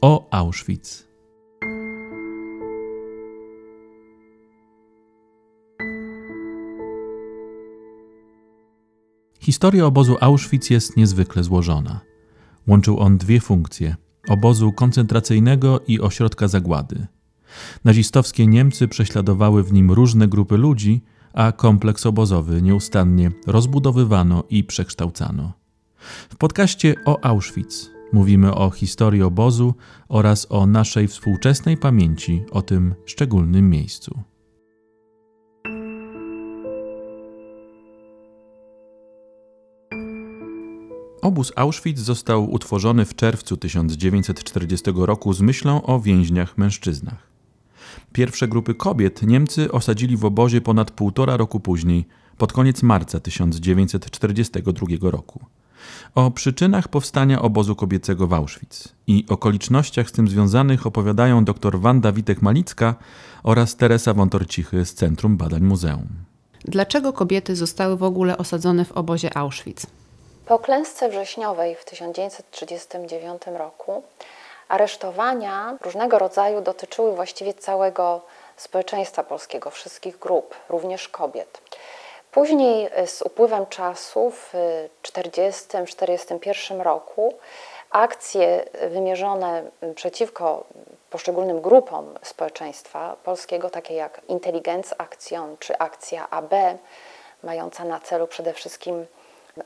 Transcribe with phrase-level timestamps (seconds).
[0.00, 1.06] o Auschwitz.
[9.40, 12.00] Historia obozu Auschwitz jest niezwykle złożona.
[12.66, 13.96] Łączył on dwie funkcje:
[14.28, 17.06] obozu koncentracyjnego i ośrodka zagłady.
[17.84, 25.52] Nazistowskie Niemcy prześladowały w nim różne grupy ludzi, a kompleks obozowy nieustannie rozbudowywano i przekształcano.
[26.28, 29.74] W podcaście o Auschwitz mówimy o historii obozu
[30.08, 34.20] oraz o naszej współczesnej pamięci o tym szczególnym miejscu.
[41.22, 47.30] Obóz Auschwitz został utworzony w czerwcu 1940 roku z myślą o więźniach mężczyznach.
[48.12, 52.06] Pierwsze grupy kobiet Niemcy osadzili w obozie ponad półtora roku później,
[52.38, 55.44] pod koniec marca 1942 roku.
[56.14, 62.12] O przyczynach powstania obozu kobiecego w Auschwitz i okolicznościach z tym związanych opowiadają dr Wanda
[62.12, 62.94] Witek-Malicka
[63.42, 66.08] oraz Teresa Wątorcichy z Centrum Badań Muzeum.
[66.64, 69.86] Dlaczego kobiety zostały w ogóle osadzone w obozie Auschwitz?
[70.46, 74.02] Po klęsce wrześniowej w 1939 roku
[74.68, 78.22] aresztowania różnego rodzaju dotyczyły właściwie całego
[78.56, 81.60] społeczeństwa polskiego, wszystkich grup, również kobiet.
[82.36, 84.54] Później e, z upływem czasu w
[85.02, 87.34] 1940-1941 roku
[87.90, 89.62] akcje wymierzone
[89.94, 90.64] przeciwko
[91.10, 96.52] poszczególnym grupom społeczeństwa polskiego, takie jak Intelligenz Action czy akcja AB,
[97.42, 99.06] mająca na celu przede wszystkim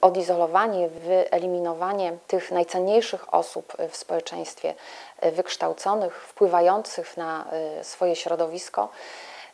[0.01, 4.75] odizolowanie, wyeliminowanie tych najcenniejszych osób w społeczeństwie,
[5.23, 8.89] wykształconych, wpływających na e, swoje środowisko,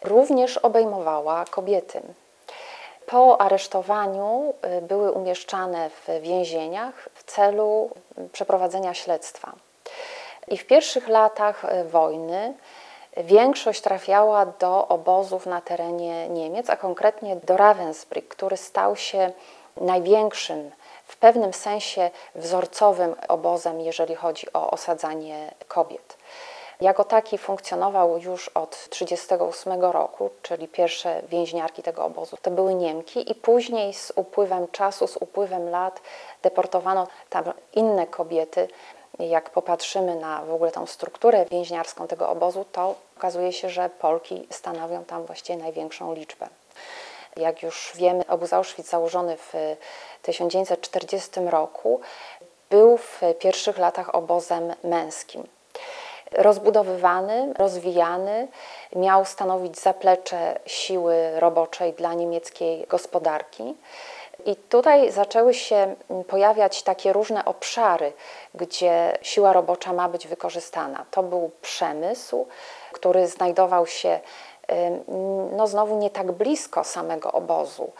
[0.04, 2.02] również obejmowała kobiety.
[3.06, 7.90] Po aresztowaniu e, były umieszczane w więzieniach w celu
[8.32, 9.52] przeprowadzenia śledztwa.
[10.48, 12.54] I w pierwszych latach e, wojny
[13.16, 19.32] większość trafiała do obozów na terenie Niemiec, a konkretnie do Ravensbrück, który stał się
[19.76, 20.70] największym,
[21.06, 26.15] w pewnym sensie wzorcowym obozem, jeżeli chodzi o osadzanie kobiet.
[26.80, 33.30] Jako taki funkcjonował już od 1938 roku, czyli pierwsze więźniarki tego obozu to były Niemki,
[33.30, 36.00] i później z upływem czasu, z upływem lat
[36.42, 37.44] deportowano tam
[37.74, 38.68] inne kobiety.
[39.18, 44.46] Jak popatrzymy na w ogóle tą strukturę więźniarską tego obozu, to okazuje się, że Polki
[44.50, 46.48] stanowią tam właściwie największą liczbę.
[47.36, 49.52] Jak już wiemy, obóz Auschwitz założony w
[50.22, 52.00] 1940 roku
[52.70, 55.55] był w pierwszych latach obozem męskim.
[56.36, 58.48] Rozbudowywany, rozwijany,
[58.96, 63.74] miał stanowić zaplecze siły roboczej dla niemieckiej gospodarki.
[64.46, 65.94] I tutaj zaczęły się
[66.28, 68.12] pojawiać takie różne obszary,
[68.54, 71.04] gdzie siła robocza ma być wykorzystana.
[71.10, 72.46] To był przemysł,
[72.92, 74.20] który znajdował się
[75.52, 77.92] no znowu nie tak blisko samego obozu.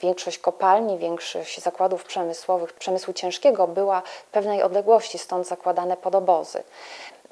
[0.00, 6.62] Większość kopalni, większość zakładów przemysłowych, przemysłu ciężkiego była w pewnej odległości, stąd zakładane podobozy.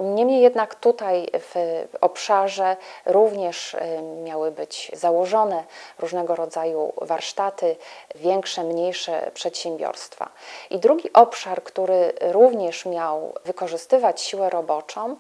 [0.01, 3.77] Niemniej jednak tutaj w obszarze również
[4.25, 5.65] miały być założone
[5.99, 7.77] różnego rodzaju warsztaty,
[8.15, 10.29] większe, mniejsze przedsiębiorstwa.
[10.71, 15.17] I drugi obszar, który również miał wykorzystywać siłę roboczą,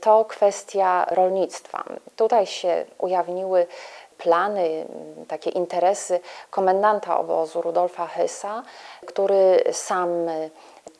[0.00, 1.84] to kwestia rolnictwa.
[2.16, 3.66] Tutaj się ujawniły
[4.18, 4.86] plany,
[5.28, 8.62] takie interesy komendanta obozu Rudolfa Hysa,
[9.06, 10.10] który sam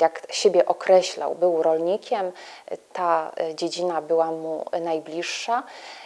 [0.01, 2.33] jak siebie określał, był rolnikiem,
[2.93, 5.63] ta dziedzina była mu najbliższa.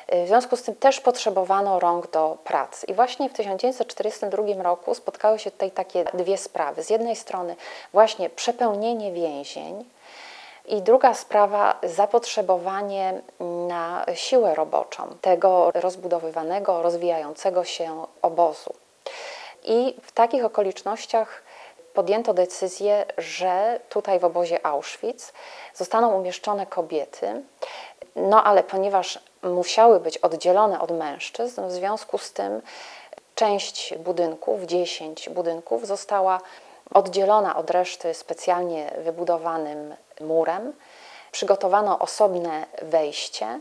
[0.09, 2.87] W związku z tym też potrzebowano rąk do pracy.
[2.87, 6.83] I właśnie w 1942 roku spotkały się tutaj takie dwie sprawy.
[6.83, 7.57] Z jednej strony
[7.93, 9.85] właśnie przepełnienie więzień,
[10.69, 13.21] i druga sprawa, zapotrzebowanie
[13.69, 18.75] na siłę roboczą tego rozbudowywanego, rozwijającego się obozu.
[19.65, 21.43] I w takich okolicznościach
[21.95, 25.33] podjęto decyzję, że tutaj w obozie Auschwitz
[25.75, 27.43] zostaną umieszczone kobiety,
[28.17, 32.63] no ale ponieważ musiały być oddzielone od mężczyzn, w związku z tym
[33.35, 36.41] część budynków, 10 budynków, została
[36.95, 40.73] oddzielona od reszty specjalnie wybudowanym murem.
[41.33, 43.61] Przygotowano osobne wejście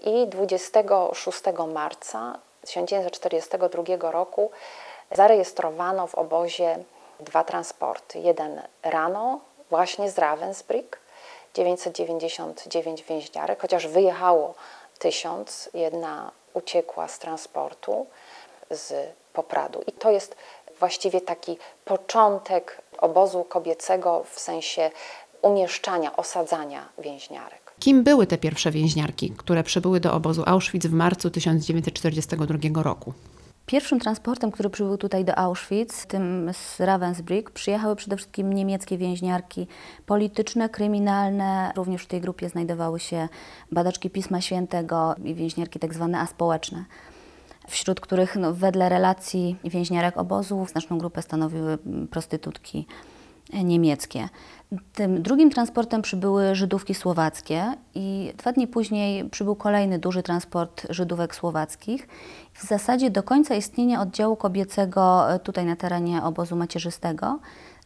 [0.00, 1.40] i 26
[1.72, 4.50] marca 1942 roku
[5.12, 6.78] zarejestrowano w obozie
[7.20, 8.18] dwa transporty.
[8.18, 9.40] Jeden rano,
[9.70, 10.96] właśnie z Ravensbrück,
[11.54, 14.54] 999 więźniarek, chociaż wyjechało
[14.98, 18.06] tysiąc, jedna uciekła z transportu
[18.70, 19.82] z Popradu.
[19.86, 20.36] I to jest
[20.78, 24.90] właściwie taki początek obozu kobiecego w sensie
[25.42, 27.72] umieszczania, osadzania więźniarek.
[27.80, 33.12] Kim były te pierwsze więźniarki, które przybyły do obozu Auschwitz w marcu 1942 roku?
[33.66, 39.66] Pierwszym transportem, który przybył tutaj do Auschwitz, tym z Ravensbrück, przyjechały przede wszystkim niemieckie więźniarki
[40.06, 41.72] polityczne, kryminalne.
[41.76, 43.28] Również w tej grupie znajdowały się
[43.72, 46.84] badaczki Pisma Świętego i więźniarki tak zwane aspołeczne
[47.70, 51.78] wśród których no, wedle relacji więźniarek obozu znaczną grupę stanowiły
[52.10, 52.86] prostytutki
[53.52, 54.28] niemieckie.
[54.94, 57.64] Tym drugim transportem przybyły Żydówki słowackie
[57.94, 62.08] i dwa dni później przybył kolejny duży transport Żydówek słowackich.
[62.54, 67.38] W zasadzie do końca istnienia oddziału kobiecego e, tutaj na terenie obozu macierzystego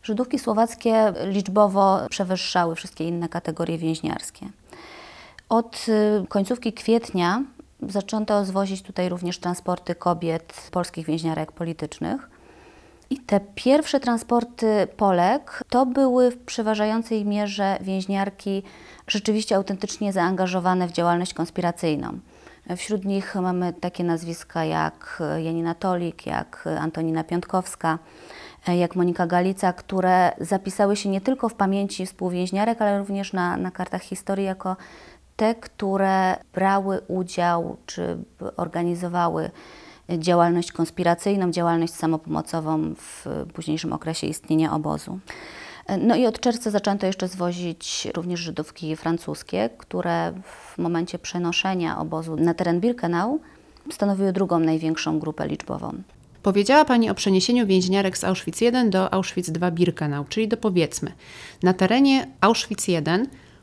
[0.03, 4.47] Żydówki słowackie liczbowo przewyższały wszystkie inne kategorie więźniarskie.
[5.49, 7.43] Od e, końcówki kwietnia
[7.83, 12.34] zaczęto zwozić tutaj również transporty kobiet polskich więźniarek politycznych.
[13.11, 18.63] I te pierwsze transporty Polek to były w przeważającej mierze więźniarki
[19.09, 22.19] rzeczywiście autentycznie zaangażowane w działalność konspiracyjną.
[22.77, 27.99] Wśród nich mamy takie nazwiska jak Janina Tolik, jak Antonina Piątkowska,
[28.69, 33.71] jak Monika Galica, które zapisały się nie tylko w pamięci współwięźniarek, ale również na, na
[33.71, 34.77] kartach historii jako
[35.37, 38.17] te, które brały udział czy
[38.57, 39.51] organizowały
[40.19, 45.19] działalność konspiracyjną, działalność samopomocową w późniejszym okresie istnienia obozu.
[46.01, 50.33] No i od czerwca zaczęto jeszcze zwozić również Żydówki francuskie, które
[50.75, 53.41] w momencie przenoszenia obozu na teren Birkenau
[53.91, 55.93] stanowiły drugą największą grupę liczbową.
[56.43, 61.13] Powiedziała Pani o przeniesieniu więźniarek z Auschwitz I do Auschwitz II Birkenau, czyli do powiedzmy,
[61.63, 62.97] na terenie Auschwitz I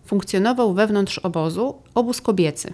[0.06, 2.74] funkcjonował wewnątrz obozu obóz kobiecy.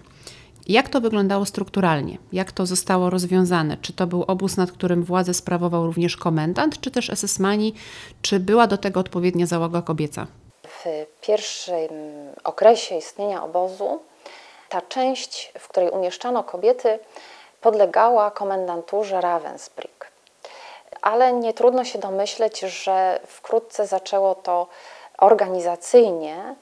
[0.68, 2.18] Jak to wyglądało strukturalnie?
[2.32, 3.78] Jak to zostało rozwiązane?
[3.82, 7.74] Czy to był obóz, nad którym władzę sprawował również komendant, czy też esesmani?
[8.22, 10.28] Czy była do tego odpowiednia załoga kobieca?
[10.64, 11.90] W pierwszym
[12.44, 14.00] okresie istnienia obozu
[14.70, 17.00] ta część, w której umieszczano kobiety,
[17.62, 20.06] podlegała komendanturze Ravensbrück.
[21.02, 24.68] Ale nie trudno się domyśleć, że wkrótce zaczęło to
[25.18, 26.56] organizacyjnie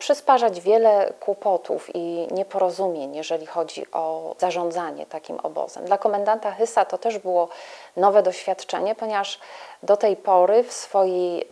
[0.00, 5.84] przysparzać wiele kłopotów i nieporozumień, jeżeli chodzi o zarządzanie takim obozem.
[5.84, 7.48] Dla komendanta Hysa to też było
[7.96, 9.38] nowe doświadczenie, ponieważ
[9.82, 11.48] do tej pory w swojej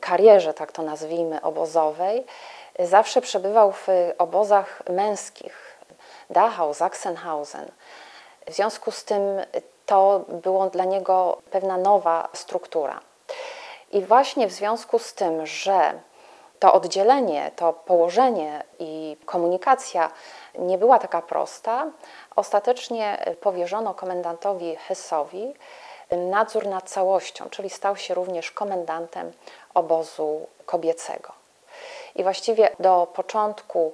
[0.00, 2.26] karierze, tak to nazwijmy, obozowej,
[2.78, 3.86] zawsze przebywał w
[4.18, 5.78] obozach męskich,
[6.30, 7.70] Dachau, Sachsenhausen.
[8.46, 9.22] W związku z tym
[9.86, 13.00] to było dla niego pewna nowa struktura.
[13.92, 16.00] I właśnie w związku z tym, że
[16.60, 20.10] to oddzielenie, to położenie i komunikacja
[20.58, 21.86] nie była taka prosta,
[22.36, 25.54] ostatecznie powierzono komendantowi Hessowi
[26.10, 29.32] nadzór nad całością, czyli stał się również komendantem
[29.74, 31.32] obozu kobiecego.
[32.16, 33.92] I właściwie do początku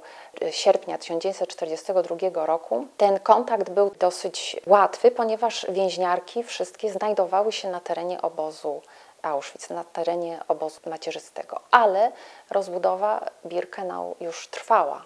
[0.50, 8.22] sierpnia 1942 roku ten kontakt był dosyć łatwy, ponieważ więźniarki wszystkie znajdowały się na terenie
[8.22, 8.82] obozu
[9.26, 12.12] Auschwitz, na terenie obozu macierzystego, ale
[12.50, 15.04] rozbudowa Birkenau już trwała.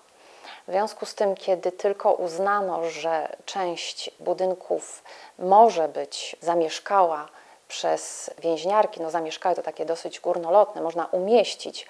[0.68, 5.02] W związku z tym, kiedy tylko uznano, że część budynków
[5.38, 7.28] może być zamieszkała
[7.68, 11.86] przez więźniarki, no zamieszkały to takie dosyć górnolotne, można umieścić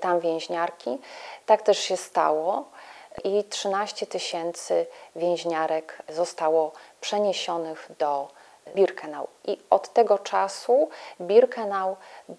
[0.00, 0.98] tam więźniarki,
[1.46, 2.64] tak też się stało
[3.24, 4.86] i 13 tysięcy
[5.16, 8.28] więźniarek zostało przeniesionych do
[8.74, 9.28] Birkenau.
[9.44, 10.88] I od tego czasu
[11.20, 11.96] Birkenau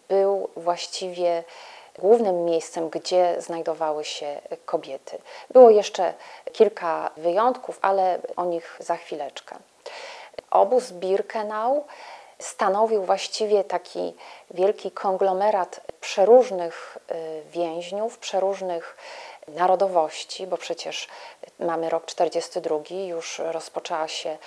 [0.08, 1.44] był właściwie
[2.00, 5.18] głównym miejscem, gdzie znajdowały się kobiety.
[5.50, 6.14] Było jeszcze
[6.54, 9.56] kilka wyjątków, ale o nich za chwileczkę.
[10.52, 11.86] Obóz Birkenau
[12.40, 14.14] stanowił właściwie taki
[14.52, 18.98] wielki konglomerat przeróżnych y, więźniów, przeróżnych
[19.48, 21.08] narodowości, bo przecież
[21.60, 22.76] mamy rok 42,
[23.08, 24.38] już rozpoczęła się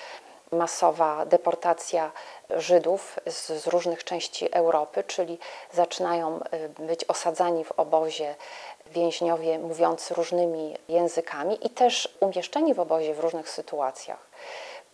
[0.52, 2.12] masowa deportacja
[2.50, 5.38] Żydów z, z, różnych części Europy, czyli
[5.72, 8.34] zaczynają y, być osadzani w obozie
[8.86, 14.28] więźniowie mówiący różnymi językami i też umieszczeni w obozie w różnych sytuacjach.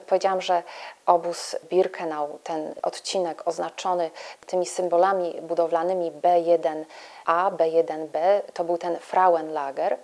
[0.07, 0.63] Powiedziałam, że
[1.07, 4.11] obóz Birkenau, ten odcinek oznaczony
[4.47, 9.99] tymi symbolami budowlanymi B1A, B1B, to był ten Frauenlager,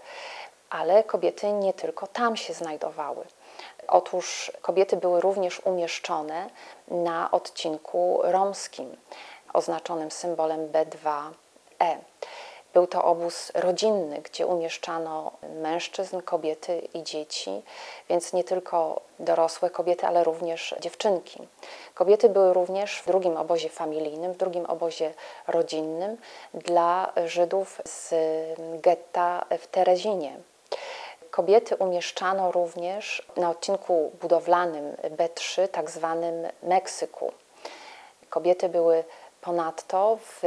[0.70, 3.24] ale kobiety nie tylko tam się znajdowały.
[3.90, 6.50] Otóż kobiety były również umieszczone
[6.88, 8.96] na odcinku romskim,
[9.52, 11.96] oznaczonym symbolem B2E.
[12.74, 17.62] Był to obóz rodzinny, gdzie umieszczano mężczyzn, kobiety i dzieci,
[18.08, 21.48] więc nie tylko dorosłe kobiety, ale również dziewczynki.
[21.94, 25.14] Kobiety były również w drugim obozie familijnym, w drugim obozie
[25.46, 26.16] rodzinnym
[26.54, 28.14] dla Żydów z
[28.80, 30.36] getta w Terezinie.
[31.30, 37.32] Kobiety umieszczano również na odcinku budowlanym B3, tak zwanym Meksyku.
[38.30, 39.04] Kobiety były
[39.40, 40.40] ponadto w,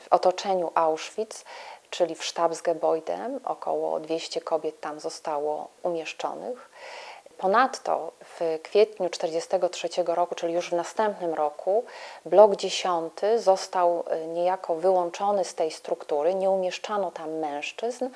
[0.00, 1.44] w otoczeniu Auschwitz,
[1.90, 6.70] czyli w Stabsgebäude, około 200 kobiet tam zostało umieszczonych.
[7.38, 11.84] Ponadto w kwietniu 1943 roku, czyli już w następnym roku,
[12.24, 18.08] blok 10 został niejako wyłączony z tej struktury, nie umieszczano tam mężczyzn,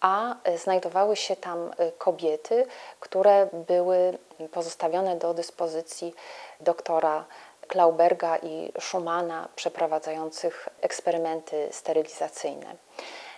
[0.00, 2.66] a e, znajdowały się tam e, kobiety,
[3.00, 4.18] które były
[4.52, 6.14] pozostawione do dyspozycji
[6.60, 7.24] doktora
[7.68, 12.76] Klauberga i Schumana przeprowadzających eksperymenty sterylizacyjne.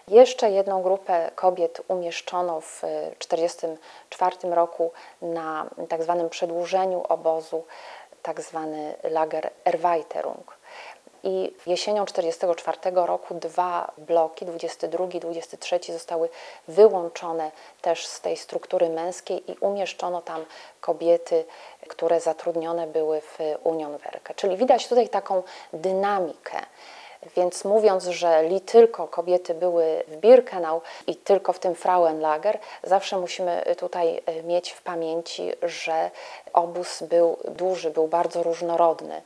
[0.09, 2.81] Jeszcze jedną grupę kobiet umieszczono w
[3.19, 7.65] 1944 roku na tak zwanym przedłużeniu obozu,
[8.23, 10.60] tak zwany Lager Erweiterung.
[11.23, 16.29] I jesienią 1944 roku dwa bloki, 22 i 23, zostały
[16.69, 17.51] wyłączone
[17.83, 20.45] też z tej struktury męskiej i umieszczono tam
[20.81, 21.45] kobiety,
[21.89, 24.35] które zatrudnione były w Unionwerke.
[24.35, 26.61] Czyli widać tutaj taką dynamikę.
[27.37, 33.19] Więc mówiąc, że li tylko kobiety były w Birkenau i tylko w tym Frauenlager, zawsze
[33.19, 36.11] musimy tutaj e, mieć w pamięci, że
[36.53, 39.23] obóz był duży, był bardzo różnorodny.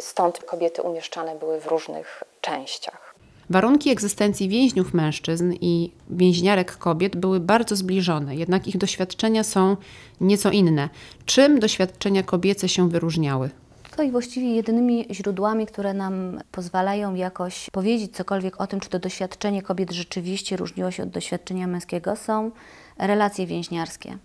[0.00, 3.14] Stąd kobiety umieszczane były w różnych częściach.
[3.50, 9.76] Warunki egzystencji więźniów mężczyzn i więźniarek kobiet były bardzo zbliżone, jednak ich doświadczenia są
[10.20, 10.88] nieco inne.
[11.26, 13.50] Czym doświadczenia kobiece się wyróżniały?
[13.96, 18.98] To i właściwie jedynymi źródłami, które nam pozwalają jakoś powiedzieć cokolwiek o tym, czy to
[18.98, 22.50] doświadczenie kobiet rzeczywiście różniło się od doświadczenia męskiego, są
[22.98, 24.18] relacje więźniarskie.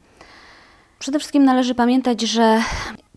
[1.00, 2.62] Przede wszystkim należy pamiętać, że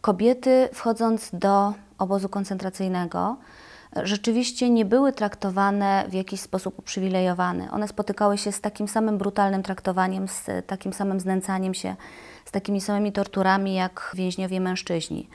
[0.01, 3.37] kobiety wchodząc do obozu koncentracyjnego
[4.03, 7.71] rzeczywiście nie były traktowane w jakiś sposób uprzywilejowane.
[7.71, 11.97] One spotykały się z takim samym brutalnym traktowaniem, z takim samym znęcaniem się,
[12.45, 15.29] z takimi samymi torturami jak więźniowie mężczyźni.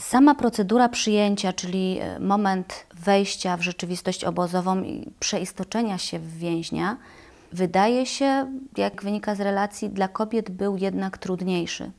[0.00, 6.96] Sama procedura przyjęcia, czyli e, moment wejścia w rzeczywistość obozową i przeistoczenia się w więźnia,
[7.52, 8.46] wydaje się,
[8.76, 11.90] jak wynika z relacji, dla kobiet był jednak trudniejszy.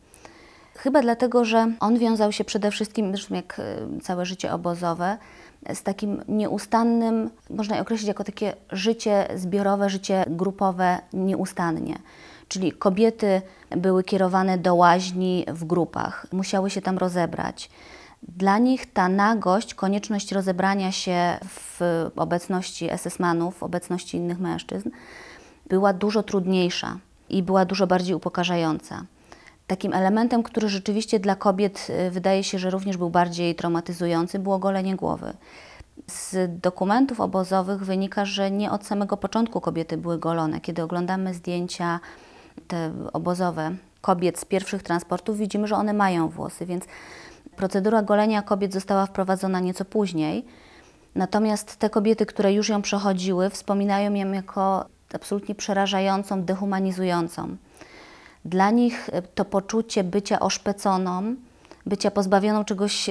[0.76, 5.18] Chyba dlatego, że on wiązał się przede wszystkim, zresztą jak e, całe życie obozowe,
[5.74, 12.00] z takim nieustannym, można je określić jako takie życie zbiorowe, życie grupowe nieustannie.
[12.48, 17.70] Czyli kobiety były kierowane do łaźni w grupach, musiały się tam rozebrać.
[18.24, 21.82] Dla nich ta nagość, konieczność rozebrania się w
[22.16, 24.90] obecności SS-manów, w obecności innych mężczyzn,
[25.70, 26.98] była dużo trudniejsza
[27.30, 29.06] i była dużo bardziej upokarzająca.
[29.72, 34.60] Takim elementem, który rzeczywiście dla kobiet y, wydaje się, że również był bardziej traumatyzujący, było
[34.60, 35.34] golenie głowy.
[36.08, 40.62] Z dokumentów obozowych wynika, że nie od samego początku kobiety były golone.
[40.62, 42.00] Kiedy oglądamy zdjęcia
[42.68, 46.86] te obozowe kobiet z pierwszych transportów, widzimy, że one mają włosy, więc
[47.56, 50.46] procedura golenia kobiet została wprowadzona nieco później.
[51.16, 57.58] Natomiast te kobiety, które już ją przechodziły, wspominają ją jako absolutnie przerażającą, dehumanizującą.
[58.46, 61.36] Dla nich to poczucie bycia oszpeconą,
[61.86, 63.10] bycia pozbawioną czegoś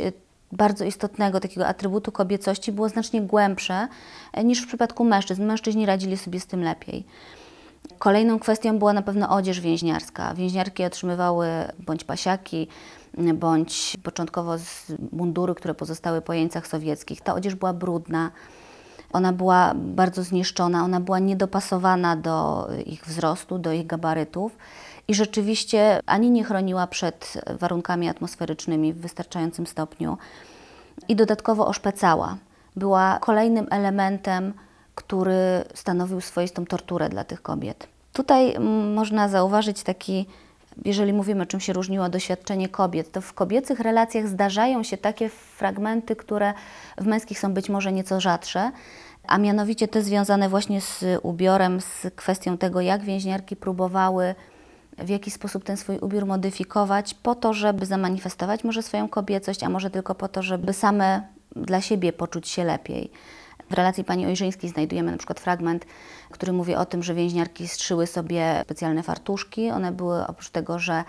[0.53, 3.89] bardzo istotnego, takiego atrybutu kobiecości, było znacznie głębsze
[4.45, 5.45] niż w przypadku mężczyzn.
[5.45, 7.05] Mężczyźni radzili sobie z tym lepiej.
[7.99, 10.35] Kolejną kwestią była na pewno odzież więźniarska.
[10.35, 12.69] Więźniarki otrzymywały bądź pasiaki,
[13.35, 14.57] bądź początkowo
[15.13, 17.21] mundury, które pozostały po jeńcach sowieckich.
[17.21, 18.31] Ta odzież była brudna,
[19.13, 24.57] ona była bardzo zniszczona, ona była niedopasowana do ich wzrostu, do ich gabarytów
[25.11, 30.19] i rzeczywiście ani nie chroniła przed warunkami atmosferycznymi w wystarczającym stopniu
[31.09, 32.37] i dodatkowo oszpecała.
[32.77, 34.53] Była kolejnym elementem
[34.95, 37.89] który stanowił swoistą torturę dla tych kobiet.
[38.13, 38.59] Tutaj
[38.95, 40.27] można zauważyć taki,
[40.85, 46.17] jeżeli mówimy, czym się różniło doświadczenie kobiet, to w kobiecych relacjach zdarzają się takie fragmenty,
[46.17, 46.55] które
[46.99, 48.71] w męskich są być może nieco rzadsze,
[49.29, 54.35] a mianowicie te związane właśnie z ubiorem, z kwestią tego, jak więźniarki próbowały
[55.05, 59.69] w jaki sposób ten swój ubiór modyfikować, po to, żeby zamanifestować może swoją kobiecość, a
[59.69, 61.23] może tylko po to, żeby same
[61.57, 63.11] dla siebie poczuć się lepiej.
[63.71, 65.87] W relacji pani Ojrzyńskiej znajdujemy na przykład fragment,
[66.31, 69.71] który mówi o tym, że więźniarki strzyły sobie specjalne fartuszki.
[69.71, 71.05] One były oprócz tego, że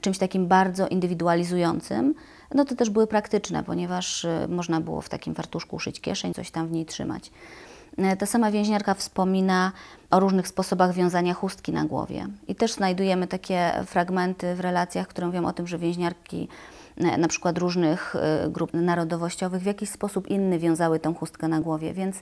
[0.00, 2.14] czymś takim bardzo indywidualizującym,
[2.54, 6.50] no to też były praktyczne, ponieważ y, można było w takim fartuszku uszyć kieszeń, coś
[6.50, 7.30] tam w niej trzymać.
[7.98, 9.72] E, ta sama więźniarka wspomina
[10.10, 12.26] o różnych sposobach wiązania chustki na głowie.
[12.48, 16.48] I też znajdujemy takie fragmenty w relacjach, które mówią o tym, że więźniarki
[16.96, 21.60] E, na przykład różnych e, grup narodowościowych w jakiś sposób inny wiązały tą chustkę na
[21.60, 22.16] głowie, więc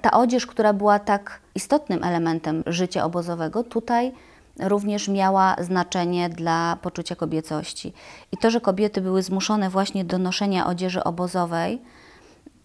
[0.00, 4.12] ta odzież, która była tak istotnym elementem życia obozowego, tutaj
[4.60, 7.92] również miała znaczenie dla poczucia kobiecości.
[8.32, 11.82] I to, że kobiety były zmuszone właśnie do noszenia odzieży obozowej,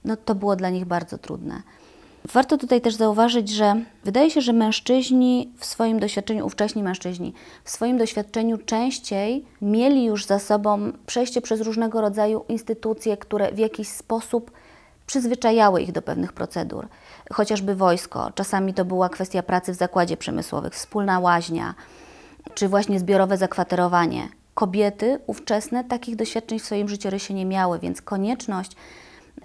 [0.06, 1.62] no to było dla nich bardzo trudne.
[2.34, 7.70] Warto tutaj też zauważyć, że wydaje się, że mężczyźni w swoim doświadczeniu, ówcześni mężczyźni, w
[7.70, 13.88] swoim doświadczeniu częściej mieli już za sobą przejście przez różnego rodzaju instytucje, które w jakiś
[13.88, 14.52] sposób
[15.08, 16.88] przyzwyczajały ich do pewnych procedur.
[17.34, 21.74] Chociażby wojsko, czasami to była kwestia pracy w zakładzie przemysłowych, wspólna łaźnia,
[22.54, 24.30] czy właśnie zbiorowe zakwaterowanie.
[24.54, 28.72] Kobiety ówczesne takich doświadczeń w swoim życiorysie nie miały, więc konieczność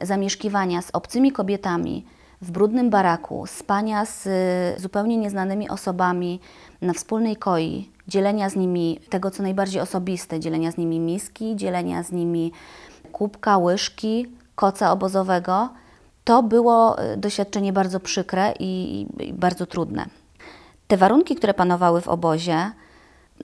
[0.00, 2.04] zamieszkiwania z obcymi kobietami
[2.42, 4.28] w brudnym baraku, spania z
[4.80, 6.40] zupełnie nieznanymi osobami
[6.82, 12.02] na wspólnej koi, dzielenia z nimi tego, co najbardziej osobiste, dzielenia z nimi miski, dzielenia
[12.02, 12.52] z nimi
[13.12, 15.68] kubka, łyżki, koca obozowego,
[16.24, 20.06] to było y, doświadczenie bardzo przykre i, i bardzo trudne.
[20.88, 22.70] Te warunki, które panowały w obozie,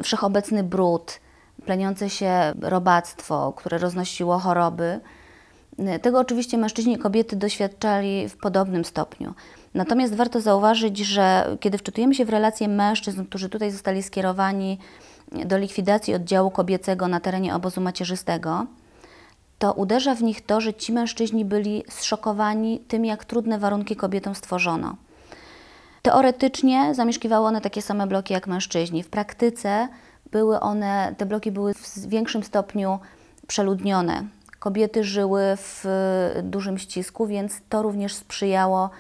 [0.03, 1.21] wszechobecny brud,
[1.65, 5.26] pleniące się robactwo, które roznosiło choroby, y,
[6.03, 9.35] tego oczywiście mężczyźni i kobiety doświadczali w podobnym stopniu.
[9.75, 14.79] Natomiast warto zauważyć, że kiedy wczytujemy się w relacje mężczyzn, którzy tutaj zostali skierowani
[15.47, 18.67] do likwidacji oddziału kobiecego na terenie obozu macierzystego,
[19.59, 24.35] to uderza w nich to, że ci mężczyźni byli zszokowani tym, jak trudne warunki kobietom
[24.35, 24.97] stworzono.
[26.03, 29.03] Teoretycznie zamieszkiwały one takie same bloki jak mężczyźni.
[29.03, 29.89] W praktyce
[30.31, 32.99] były one, te bloki były w większym stopniu
[33.47, 34.25] przeludnione.
[34.59, 35.85] Kobiety żyły w
[36.43, 38.91] dużym ścisku, więc to również sprzyjało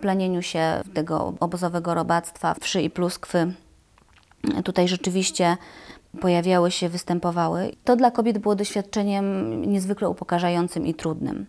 [0.00, 3.52] plenieniu się tego obozowego robactwa, wszy i pluskwy.
[4.64, 5.56] Tutaj rzeczywiście
[6.20, 7.72] pojawiały się, występowały.
[7.84, 11.46] To dla kobiet było doświadczeniem niezwykle upokarzającym i trudnym.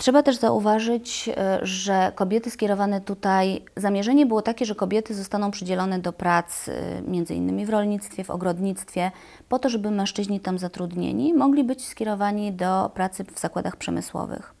[0.00, 5.98] Trzeba też zauważyć, e, że kobiety skierowane tutaj, zamierzenie było takie, że kobiety zostaną przydzielone
[5.98, 9.10] do prac e, między innymi w rolnictwie, w ogrodnictwie,
[9.48, 14.54] po to, żeby mężczyźni tam zatrudnieni mogli być skierowani do pracy w zakładach przemysłowych.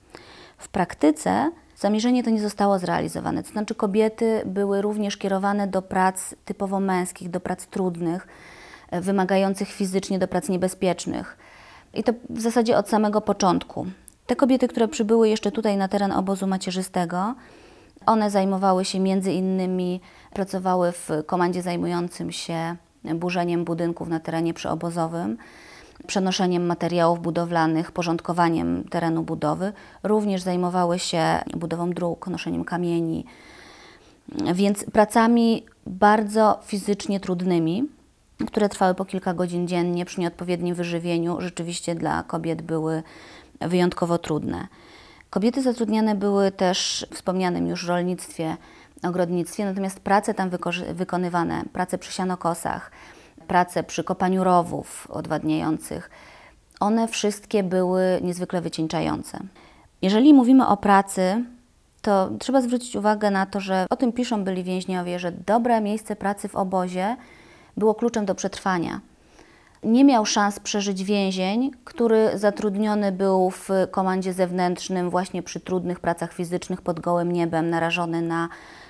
[0.58, 6.34] W praktyce zamierzenie to nie zostało zrealizowane, to znaczy kobiety były również kierowane do prac
[6.44, 8.26] typowo męskich, do prac trudnych,
[8.92, 11.38] wymagających fizycznie do prac niebezpiecznych.
[11.94, 13.86] I to w zasadzie od samego początku.
[14.30, 17.34] Te kobiety, które przybyły jeszcze tutaj na teren obozu macierzystego,
[18.06, 20.00] one zajmowały się między innymi,
[20.32, 22.76] pracowały w komandzie zajmującym się
[23.14, 25.36] burzeniem budynków na terenie przyobozowym,
[26.06, 29.72] przenoszeniem materiałów budowlanych, porządkowaniem terenu budowy.
[30.02, 31.22] Również zajmowały się
[31.56, 33.24] budową dróg, noszeniem kamieni,
[34.54, 37.88] więc pracami bardzo fizycznie trudnymi
[38.46, 43.02] które trwały po kilka godzin dziennie przy nieodpowiednim wyżywieniu, rzeczywiście dla kobiet były
[43.60, 44.66] wyjątkowo trudne.
[45.30, 48.56] Kobiety zatrudniane były też w wspomnianym już rolnictwie,
[49.02, 50.50] ogrodnictwie, natomiast prace tam
[50.94, 52.90] wykonywane, prace przy sianokosach,
[53.46, 56.10] prace przy kopaniu rowów odwadniających,
[56.80, 59.38] one wszystkie były niezwykle wycieńczające.
[60.02, 61.44] Jeżeli mówimy o pracy,
[62.02, 66.16] to trzeba zwrócić uwagę na to, że o tym piszą byli więźniowie, że dobre miejsce
[66.16, 67.16] pracy w obozie
[67.76, 69.00] było kluczem do przetrwania.
[69.82, 76.32] Nie miał szans przeżyć więzień, który zatrudniony był w komandzie zewnętrznym, właśnie przy trudnych pracach
[76.32, 78.48] fizycznych pod gołym niebem, narażony na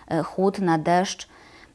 [0.09, 1.29] e, chłód, na deszcz,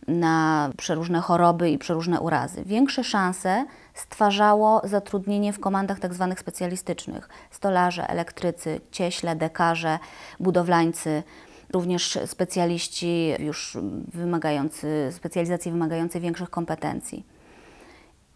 [0.08, 2.64] na przeróżne choroby i przeróżne urazy.
[2.66, 6.26] Większe szanse stwarzało zatrudnienie w komandach tzw.
[6.30, 10.00] Tak specjalistycznych stolarze, elektrycy, cieśle, dekarze,
[10.40, 11.24] budowlańcy
[11.74, 13.78] również specjaliści już
[14.14, 17.35] wymagający, specjalizacji wymagającej większych kompetencji.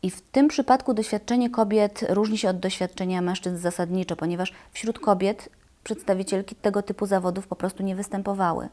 [0.03, 5.49] I w tym przypadku doświadczenie kobiet różni się od doświadczenia mężczyzn zasadniczo, ponieważ wśród kobiet
[5.83, 8.69] przedstawicielki tego typu zawodów po prostu nie występowały.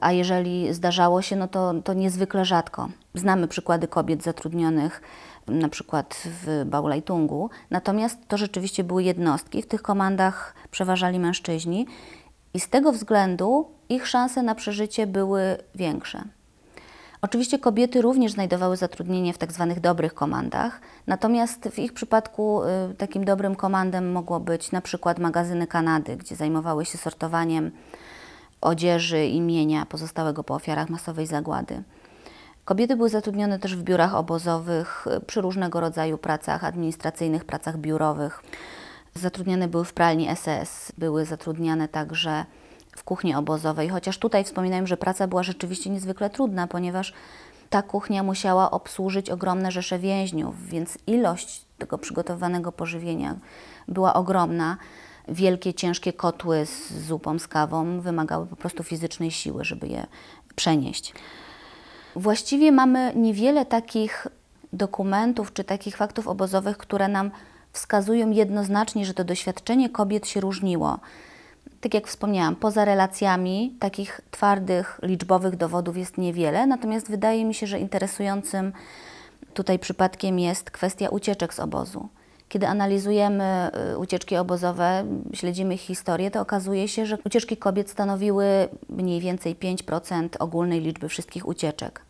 [0.00, 2.88] A jeżeli zdarzało się, no to, to niezwykle rzadko.
[3.14, 5.02] Znamy przykłady kobiet zatrudnionych
[5.46, 9.62] na przykład w Baulajtungu, natomiast to rzeczywiście były jednostki.
[9.62, 11.86] W tych komandach przeważali mężczyźni
[12.54, 15.40] i z tego względu ich szanse na przeżycie były
[15.74, 16.24] większe.
[17.22, 22.94] Oczywiście kobiety również znajdowały zatrudnienie w tak zwanych dobrych komandach, natomiast w ich przypadku y,
[22.94, 27.70] takim dobrym komandem mogło być na przykład magazyny Kanady, gdzie zajmowały się sortowaniem
[28.60, 31.82] odzieży i mienia pozostałego po ofiarach masowej zagłady.
[32.64, 38.42] Kobiety były zatrudnione też w biurach obozowych, y, przy różnego rodzaju pracach administracyjnych, pracach biurowych.
[39.14, 42.44] Zatrudniane były w pralni SS, były zatrudniane także
[42.98, 47.12] w kuchni obozowej, chociaż tutaj wspominałem, że praca była rzeczywiście niezwykle trudna, ponieważ
[47.70, 53.36] ta kuchnia musiała obsłużyć ogromne rzesze więźniów, więc ilość tego przygotowanego pożywienia
[53.88, 54.76] była ogromna.
[55.28, 60.06] Wielkie, ciężkie kotły z zupą, z kawą wymagały po prostu fizycznej siły, żeby je
[60.56, 61.14] przenieść.
[62.16, 64.26] Właściwie mamy niewiele takich
[64.72, 67.30] dokumentów czy takich faktów obozowych, które nam
[67.72, 70.98] wskazują jednoznacznie, że to doświadczenie kobiet się różniło.
[71.80, 77.66] Tak jak wspomniałam, poza relacjami takich twardych, liczbowych dowodów jest niewiele, natomiast wydaje mi się,
[77.66, 78.72] że interesującym
[79.54, 82.08] tutaj przypadkiem jest kwestia ucieczek z obozu.
[82.48, 88.44] Kiedy analizujemy y, ucieczki obozowe, śledzimy ich historię, to okazuje się, że ucieczki kobiet stanowiły
[88.88, 92.02] mniej więcej 5% ogólnej liczby wszystkich ucieczek.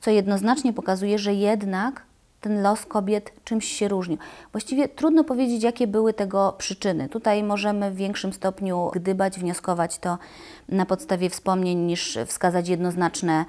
[0.00, 2.02] Co jednoznacznie pokazuje, że jednak
[2.42, 4.18] ten los kobiet czymś się różnił.
[4.52, 7.08] Właściwie trudno powiedzieć, jakie były tego przyczyny.
[7.08, 10.18] Tutaj możemy w większym stopniu gdybać, wnioskować to
[10.68, 13.44] na podstawie wspomnień, niż wskazać jednoznaczne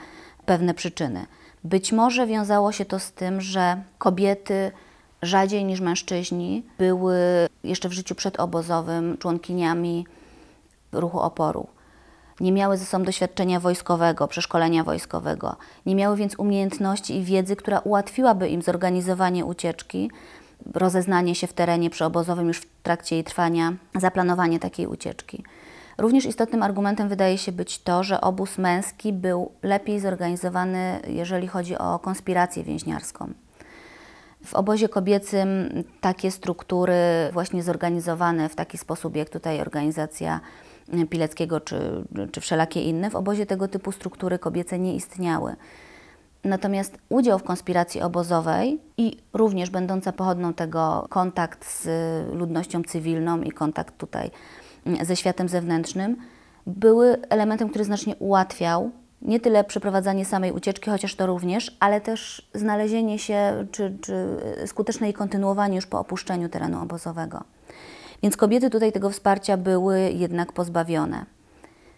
[0.46, 1.26] pewne przyczyny.
[1.64, 4.72] Być może wiązało się to z tym, że kobiety
[5.22, 7.18] rzadziej niż mężczyźni były
[7.64, 10.06] jeszcze w życiu przedobozowym członkiniami
[10.92, 11.68] ruchu oporu.
[12.40, 17.80] Nie miały ze sobą doświadczenia wojskowego, przeszkolenia wojskowego, nie miały więc umiejętności i wiedzy, która
[17.80, 20.12] ułatwiłaby im zorganizowanie ucieczki,
[20.74, 25.44] rozeznanie się w terenie przyobozowym już w trakcie jej trwania, zaplanowanie takiej ucieczki.
[25.98, 31.78] Również istotnym argumentem wydaje się być to, że obóz męski był lepiej zorganizowany, jeżeli chodzi
[31.78, 33.34] o konspirację więźniarską.
[34.46, 35.48] W obozie kobiecym
[36.02, 36.96] takie struktury
[37.34, 40.40] właśnie zorganizowane w taki sposób, jak tutaj organizacja
[41.10, 45.56] Pileckiego czy, czy wszelakie inne, w obozie tego typu struktury kobiece nie istniały.
[46.44, 51.88] Natomiast udział w konspiracji obozowej i również będąca pochodną tego kontakt z
[52.34, 54.32] ludnością cywilną i kontakt tutaj
[55.04, 56.18] ze światem zewnętrznym
[56.68, 58.92] były elementem, który znacznie ułatwiał
[59.24, 65.08] nie tyle przeprowadzanie samej ucieczki, chociaż to również, ale też znalezienie się czy, czy skuteczne
[65.08, 67.44] jej kontynuowanie już po opuszczeniu terenu obozowego.
[68.24, 71.26] Więc kobiety tutaj tego wsparcia były jednak pozbawione.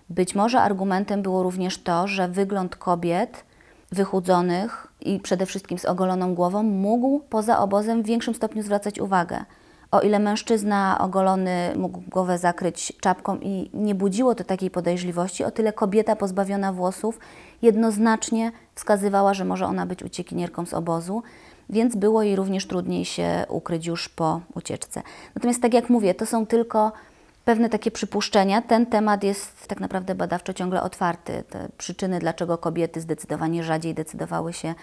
[0.09, 3.43] Być może argumentem było również to, że wygląd kobiet
[3.91, 9.45] wychudzonych i przede wszystkim z ogoloną głową mógł poza obozem w większym stopniu zwracać uwagę.
[9.91, 15.51] O ile mężczyzna ogolony mógł głowę zakryć czapką i nie budziło to takiej podejrzliwości, o
[15.51, 17.19] tyle kobieta pozbawiona włosów
[17.61, 21.23] jednoznacznie wskazywała, że może ona być uciekinierką z obozu,
[21.69, 25.01] więc było jej również trudniej się ukryć już po ucieczce.
[25.35, 26.91] Natomiast tak jak mówię, to są tylko
[27.45, 28.61] pewne takie przypuszczenia.
[28.61, 31.43] Ten temat jest tak naprawdę badawczo ciągle otwarty.
[31.49, 34.75] Te przyczyny, dlaczego kobiety zdecydowanie rzadziej decydowały się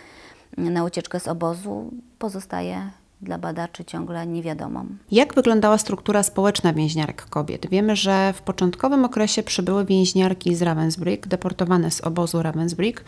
[0.57, 2.91] na ucieczkę z obozu, pozostaje
[3.23, 4.87] dla badaczy ciągle niewiadomą.
[5.11, 7.67] Jak wyglądała struktura społeczna więźniarek kobiet?
[7.71, 13.01] Wiemy, że w początkowym okresie przybyły więźniarki z Ravensbrück, deportowane z obozu Ravensbrück.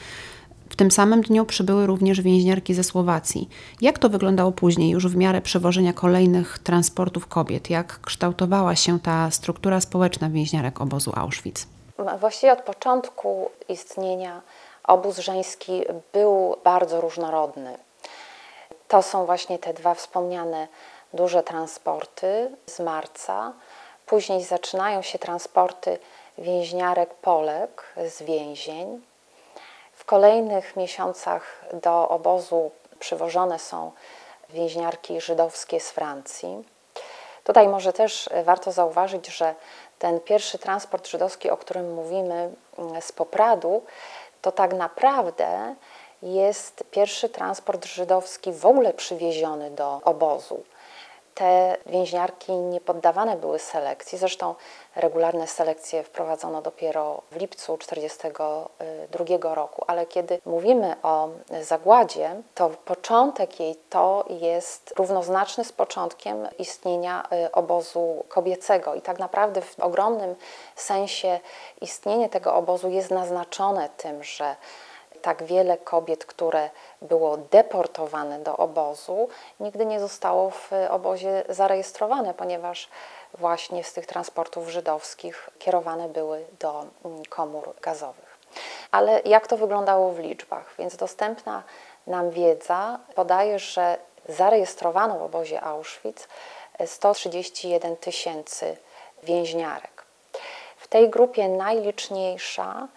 [0.75, 3.49] W tym samym dniu przybyły również więźniarki ze Słowacji.
[3.81, 7.71] Jak to wyglądało później, już w miarę przewożenia kolejnych transportów kobiet?
[7.71, 11.67] Jak kształtowała się ta struktura społeczna więźniarek obozu Auschwitz?
[12.21, 14.41] Właściwie od początku istnienia
[14.85, 15.83] obóz żeński
[16.13, 17.77] był bardzo różnorodny.
[18.89, 20.69] To są właśnie te dwa wspomniane
[21.13, 23.53] duże transporty z marca.
[24.07, 25.99] Później zaczynają się transporty
[26.39, 29.14] więźniarek Polek z więzień.
[30.05, 33.93] W kolejnych miesiącach do obozu przywożone są
[34.51, 36.65] więźniarki żydowskie z Francji.
[37.45, 39.55] Tutaj może też warto zauważyć, że
[39.99, 43.83] ten pierwszy transport żydowski, o którym mówimy mm, z Popradu,
[44.43, 45.75] to tak naprawdę
[46.23, 50.63] jest pierwszy transport żydowski w ogóle przywieziony do obozu.
[51.35, 54.55] Te więźniarki nie poddawane były selekcji, zresztą
[54.97, 61.29] regularne selekcje wprowadzono dopiero w lipcu 1942 roku, ale kiedy mówimy o
[61.63, 68.95] zagładzie, to początek jej to jest równoznaczny z początkiem istnienia y, obozu kobiecego.
[68.95, 70.35] I tak naprawdę w ogromnym
[70.77, 71.41] sensie
[71.81, 74.57] istnienie tego obozu jest naznaczone tym, że
[75.25, 76.71] tak wiele kobiet, które
[77.03, 79.29] było deportowane do obozu,
[79.61, 82.89] nigdy nie zostało w obozie zarejestrowane, ponieważ
[83.39, 88.39] właśnie z tych transportów żydowskich kierowane były do mm, komór gazowych.
[88.91, 90.75] Ale jak to wyglądało w liczbach?
[90.79, 91.63] Więc dostępna
[92.07, 96.29] nam wiedza podaje, że zarejestrowano w obozie Auschwitz
[96.87, 98.77] 131 tysięcy
[99.23, 100.05] więźniarek.
[100.77, 102.89] W tej grupie najliczniejsza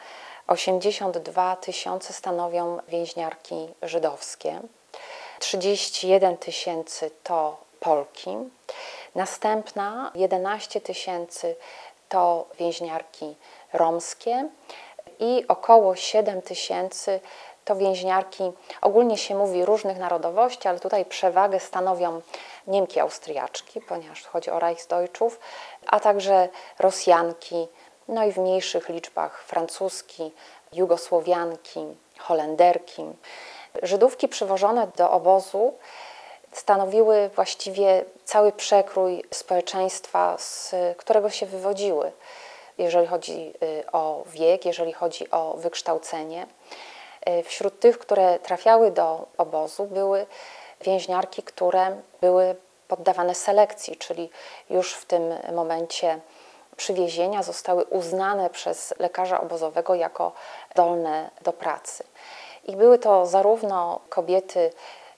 [0.47, 4.62] 82 tysiące stanowią więźniarki żydowskie,
[5.39, 8.38] 31 tysięcy to Polki,
[9.15, 11.55] następna 11 tysięcy
[12.10, 13.36] to więźniarki
[13.73, 14.49] romskie.
[15.19, 17.19] I około 7 tysięcy
[17.65, 22.21] to więźniarki, ogólnie się mówi różnych narodowości, ale tutaj przewagę stanowią
[22.67, 25.39] Niemki Austriaczki, ponieważ chodzi o Reichsdeutschów,
[25.88, 27.67] a także Rosjanki,
[28.08, 30.32] no i w mniejszych liczbach francuski,
[30.74, 31.80] jugosłowianki,
[32.17, 33.04] Holenderki.
[33.84, 35.74] Żydówki przywożone do obozu
[36.52, 42.12] stanowiły właściwie cały przekrój społeczeństwa, z którego się wywodziły,
[42.78, 46.48] jeżeli chodzi y, o wiek, jeżeli chodzi o wykształcenie.
[47.30, 50.26] Y, wśród tych, które trafiały do obozu, były
[50.82, 52.56] więźniarki, które były
[52.88, 54.30] poddawane selekcji, czyli
[54.70, 56.20] już w tym momencie
[56.77, 60.31] przywiezienia zostały uznane przez lekarza obozowego jako
[60.71, 62.03] zdolne do pracy.
[62.63, 64.71] I były to zarówno kobiety,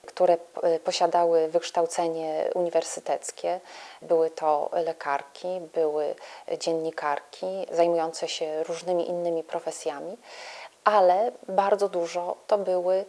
[0.06, 0.36] które
[0.84, 3.60] posiadały wykształcenie uniwersyteckie,
[4.02, 6.14] były to lekarki, były
[6.58, 10.16] dziennikarki zajmujące się różnymi innymi profesjami,
[10.84, 13.04] ale bardzo dużo to były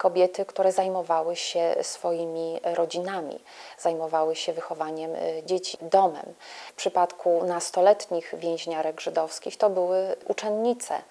[0.00, 3.40] kobiety, które zajmowały się swoimi rodzinami,
[3.78, 6.34] zajmowały się wychowaniem y, dzieci, domem.
[6.68, 11.02] W przypadku nastoletnich więźniarek żydowskich to były uczennice.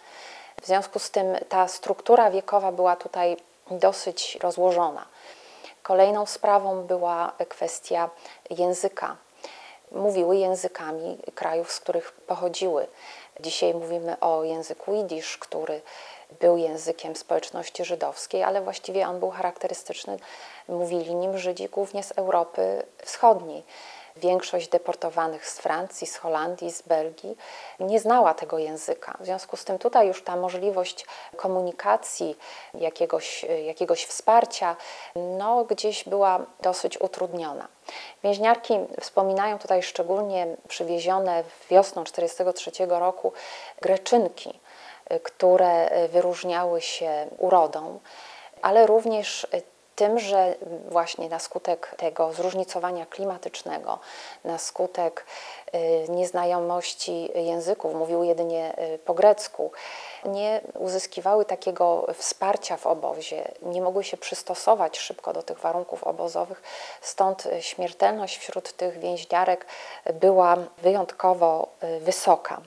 [0.62, 3.38] W związku z tym ta struktura wiekowa była tutaj
[3.72, 5.06] dosyć rozłożona.
[5.84, 8.10] Kolejną sprawą była kwestia
[8.50, 9.18] języka.
[9.92, 12.88] Mówiły językami krajów, z których pochodziły.
[13.40, 15.82] Dzisiaj mówimy o języku jidysz, który
[16.40, 20.18] był językiem społeczności żydowskiej, ale właściwie on był charakterystyczny.
[20.68, 23.64] Mówili nim Żydzi głównie z Europy Wschodniej.
[24.16, 27.38] Większość deportowanych z Francji, z Holandii, z Belgii
[27.80, 29.18] nie znała tego języka.
[29.20, 32.38] W związku z tym tutaj już ta możliwość komunikacji,
[32.74, 34.76] jakiegoś, jakiegoś wsparcia,
[35.16, 37.68] no, gdzieś była dosyć utrudniona.
[38.24, 43.34] Więźniarki wspominają tutaj szczególnie przywiezione wiosną 1943 roku
[43.82, 44.60] greczynki,
[45.24, 48.00] które wyróżniały się urodą,
[48.62, 49.48] ale również
[50.00, 50.56] tym, że
[50.90, 54.00] właśnie na skutek tego zróżnicowania klimatycznego,
[54.44, 55.26] na skutek
[55.76, 59.72] y, nieznajomości języków, mówiły jedynie y, po grecku,
[60.26, 66.62] nie uzyskiwały takiego wsparcia w obozie, nie mogły się przystosować szybko do tych warunków obozowych,
[67.02, 69.66] stąd śmiertelność wśród tych więźniarek
[70.14, 72.62] była wyjątkowo y, wysoka.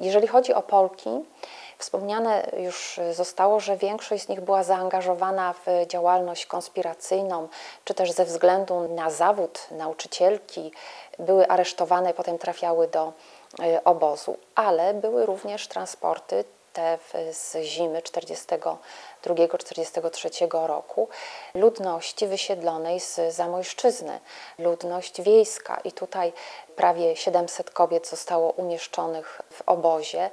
[0.00, 1.10] Jeżeli chodzi o Polki,
[1.78, 7.48] Wspomniane już zostało, że większość z nich była zaangażowana w działalność konspiracyjną,
[7.84, 10.72] czy też ze względu na zawód nauczycielki,
[11.18, 13.12] były aresztowane, potem trafiały do
[13.62, 16.98] e, obozu, ale były również transporty te
[17.32, 21.08] z zimy 42-43 roku
[21.54, 24.20] ludności wysiedlonej z Zamojszczyzny,
[24.58, 25.80] ludność wiejska.
[25.84, 26.32] I tutaj
[26.76, 30.30] prawie 700 kobiet zostało umieszczonych w obozie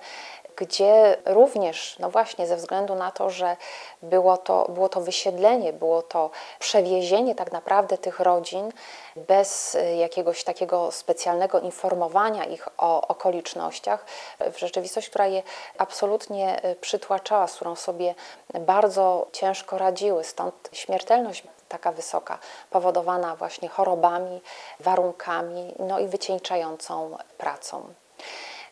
[0.55, 3.57] gdzie również, no właśnie ze względu na to, że
[4.01, 8.71] było to, było to wysiedlenie, było to przewiezienie tak naprawdę tych rodzin
[9.15, 14.05] bez jakiegoś takiego specjalnego informowania ich o okolicznościach,
[14.39, 15.43] w rzeczywistość, która je
[15.77, 18.15] absolutnie y, przytłaczała, z którą sobie
[18.59, 22.39] bardzo ciężko radziły, stąd śmiertelność taka wysoka,
[22.69, 24.41] powodowana właśnie chorobami,
[24.79, 27.93] warunkami, no i wycieńczającą pracą.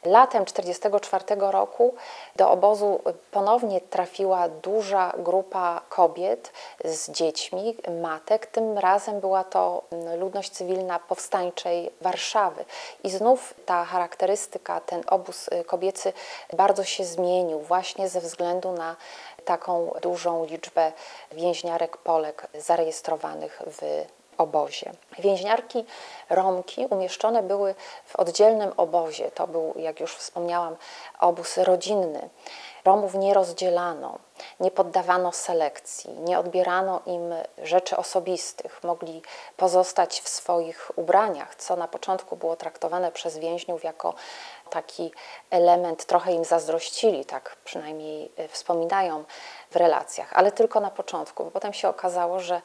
[0.06, 1.94] Latem 1944 roku
[2.36, 6.52] do obozu ponownie trafiła duża grupa kobiet
[6.86, 8.46] z dziećmi, matek.
[8.46, 9.84] Tym razem była to
[10.18, 12.66] ludność cywilna powstańczej Warszawy.
[13.04, 16.14] I znów ta charakterystyka, ten obóz kobiecy
[16.54, 18.96] bardzo się zmienił właśnie ze względu na
[19.46, 20.92] taką dużą liczbę
[21.32, 24.06] więźniarek Polek zarejestrowanych w
[24.38, 24.92] obozie.
[25.20, 25.86] Więźniarki
[26.30, 29.32] Romki umieszczone były w oddzielnym obozie.
[29.32, 30.76] To był, jak już wspomniałam,
[31.20, 32.30] obóz rodzinny.
[32.86, 34.20] Romów nie rozdzielano,
[34.60, 38.84] nie poddawano selekcji, nie odbierano im rzeczy osobistych.
[38.84, 39.22] Mogli
[39.58, 44.14] pozostać w swoich ubraniach, co na początku było traktowane przez więźniów jako
[44.70, 45.12] taki
[45.50, 49.24] element, trochę im zazdrościli, tak przynajmniej wspominają
[49.72, 52.62] w relacjach, ale tylko na początku, bo potem się okazało, że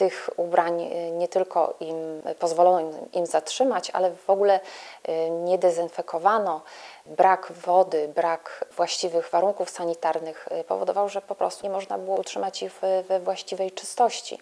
[0.00, 4.60] tych ubrań y, nie tylko im pozwolono im, zatrzymać, ale w ogóle
[5.08, 6.62] y, nie dezynfekowano.
[7.06, 12.62] Brak wody, brak właściwych warunków sanitarnych y, powodował, że po prostu nie można było utrzymać
[12.62, 12.72] ich
[13.08, 14.38] we właściwej czystości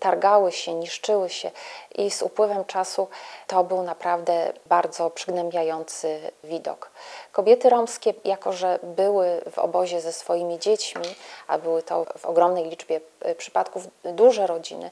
[0.00, 1.50] targały się, niszczyły się
[1.94, 3.08] i z upływem czasu
[3.46, 6.90] to był naprawdę bardzo przygnębiający widok.
[7.32, 11.14] Kobiety romskie, jako że były w obozie ze swoimi dziećmi,
[11.48, 14.90] a były to w ogromnej liczbie e, przypadków duże rodziny,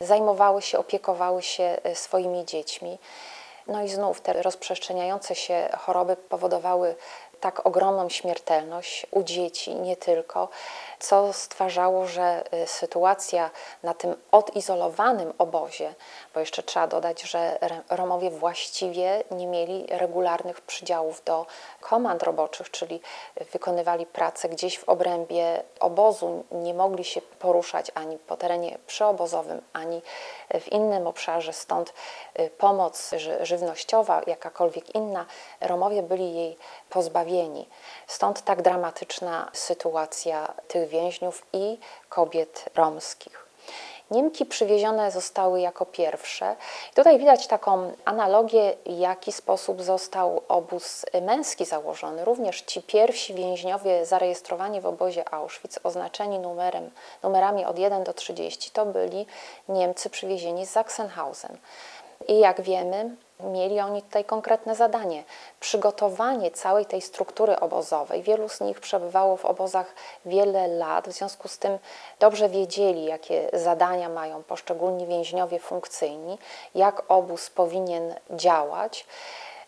[0.00, 2.98] zajmowały się, opiekowały się e, swoimi dziećmi.
[3.66, 6.94] No i znów te rozprzestrzeniające się choroby powodowały
[7.40, 10.48] tak ogromną śmiertelność u dzieci, nie tylko,
[10.98, 13.50] co stwarzało, że y, sytuacja
[13.82, 15.94] na tym odizolowanym obozie,
[16.34, 17.58] bo jeszcze trzeba dodać, że
[17.90, 21.46] Romowie właściwie nie mieli regularnych przydziałów do
[21.80, 23.00] komand roboczych, czyli
[23.52, 30.02] wykonywali pracę gdzieś w obrębie obozu, nie mogli się poruszać ani po terenie przyobozowym, ani
[30.60, 31.92] w innym obszarze, stąd
[32.38, 33.10] y, pomoc
[33.42, 35.26] żywnościowa, jakakolwiek inna,
[35.60, 36.56] Romowie byli jej
[36.90, 37.68] pozbawieni.
[38.06, 43.46] Stąd tak dramatyczna sytuacja tych więźniów i kobiet romskich.
[44.10, 46.56] Niemki przywiezione zostały jako pierwsze.
[46.94, 52.24] Tutaj widać taką analogię, w jaki sposób został obóz męski założony.
[52.24, 56.90] Również ci pierwsi więźniowie zarejestrowani w obozie Auschwitz, oznaczeni numerem,
[57.22, 59.26] numerami od 1 do 30, to byli
[59.68, 61.58] Niemcy przywiezieni z Sachsenhausen.
[62.28, 65.24] I jak wiemy, mieli oni tutaj konkretne zadanie.
[65.60, 68.22] Przygotowanie całej tej struktury obozowej.
[68.22, 69.94] Wielu z nich przebywało w obozach
[70.24, 71.78] wiele lat, w związku z tym
[72.18, 76.38] dobrze wiedzieli, jakie zadania mają poszczególni więźniowie funkcyjni,
[76.74, 79.06] jak obóz powinien działać.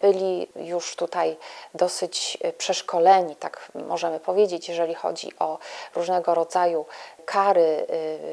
[0.01, 1.37] Byli już tutaj
[1.75, 5.59] dosyć przeszkoleni, tak możemy powiedzieć, jeżeli chodzi o
[5.95, 6.87] różnego rodzaju
[7.25, 7.87] kary,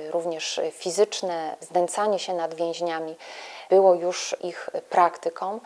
[0.07, 3.15] y, również fizyczne, znęcanie się nad więźniami
[3.69, 5.59] było już ich praktyką.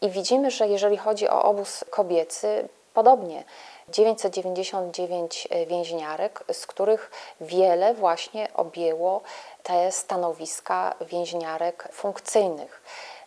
[0.00, 3.44] I widzimy, że jeżeli chodzi o obóz kobiecy, podobnie
[3.88, 9.20] 999 więźniarek, z których wiele właśnie objęło
[9.62, 12.82] te stanowiska więźniarek funkcyjnych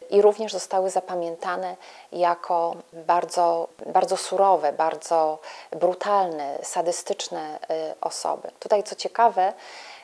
[0.09, 1.75] i również zostały zapamiętane
[2.11, 5.39] jako bardzo, bardzo surowe, bardzo
[5.71, 7.59] brutalne, sadystyczne
[7.91, 8.51] y, osoby.
[8.59, 9.53] Tutaj co ciekawe,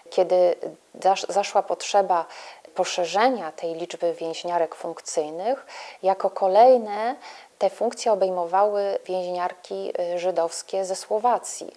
[0.10, 0.56] kiedy
[1.30, 2.26] zaszła potrzeba
[2.78, 5.66] poszerzenia tej liczby więźniarek funkcyjnych,
[6.04, 7.16] jako kolejne
[7.58, 11.74] te funkcje obejmowały więźniarki y, żydowskie ze Słowacji.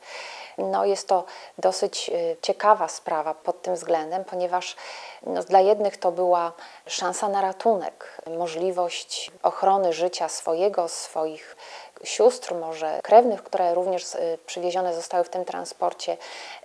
[0.58, 1.24] No, jest to
[1.58, 4.76] dosyć y, ciekawa sprawa pod tym względem, ponieważ
[5.22, 6.52] no, dla jednych to była
[6.86, 11.56] szansa na ratunek, możliwość ochrony życia swojego, swoich
[12.04, 16.16] sióstr, może krewnych, które również y, przywiezione zostały w tym transporcie,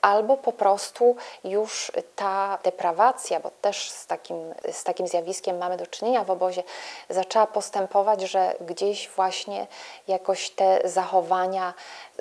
[0.02, 5.88] albo po prostu już ta deprawacja, bo też z takim, z takim zjawiskiem mamy do
[5.88, 6.63] czynienia w obozie,
[7.10, 9.67] zaczęła postępować, że gdzieś właśnie
[10.08, 11.74] jakoś te zachowania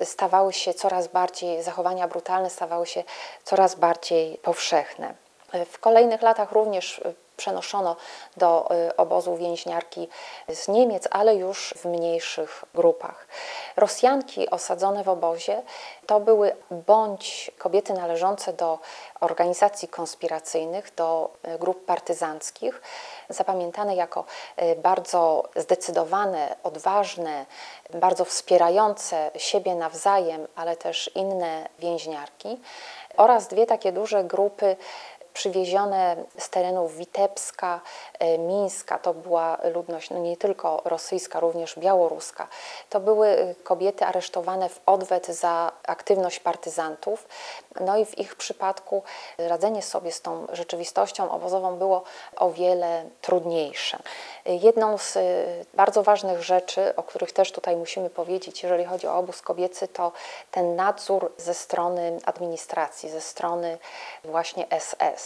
[0.03, 3.03] stawały się coraz bardziej, zachowania brutalne stawały się
[3.43, 5.13] coraz bardziej powszechne.
[5.65, 7.01] W kolejnych latach również
[7.37, 7.95] przenoszono
[8.37, 10.09] do y, obozu więźniarki
[10.49, 13.27] z Niemiec, ale już w mniejszych grupach.
[13.75, 15.61] Rosjanki osadzone w obozie
[16.05, 18.79] to były bądź kobiety należące do
[19.19, 22.81] organizacji konspiracyjnych, do y, grup partyzanckich,
[23.29, 24.25] zapamiętane jako
[24.61, 27.45] y, bardzo zdecydowane, odważne,
[27.93, 32.59] bardzo wspierające siebie nawzajem, ale też inne więźniarki,
[33.17, 34.75] oraz dwie takie duże grupy
[35.35, 37.81] przywiezione z terenów Witebska,
[38.19, 42.47] e, Mińska, to była ludność no nie tylko rosyjska, również białoruska.
[42.89, 47.27] To były e, kobiety aresztowane w odwet za aktywność partyzantów.
[47.79, 49.03] No i w ich przypadku
[49.37, 52.03] radzenie sobie z tą rzeczywistością obozową było
[52.35, 53.99] o wiele trudniejsze.
[54.45, 55.21] Jedną z e,
[55.73, 60.11] bardzo ważnych rzeczy, o których też tutaj musimy powiedzieć, jeżeli chodzi o obóz kobiecy, to
[60.51, 63.77] ten nadzór ze strony administracji, ze strony
[64.23, 65.24] właśnie SS.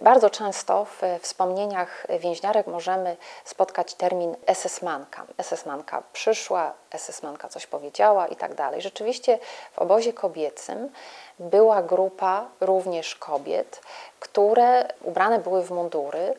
[0.00, 5.24] Bardzo często w wspomnieniach więźniarek możemy spotkać termin SS-manka.
[5.38, 8.82] SS-manka przyszła, SS-manka coś powiedziała i tak dalej.
[8.82, 9.38] Rzeczywiście
[9.72, 10.92] w obozie kobiecym
[11.38, 13.80] była grupa również kobiet,
[14.20, 16.34] które ubrane były w mundury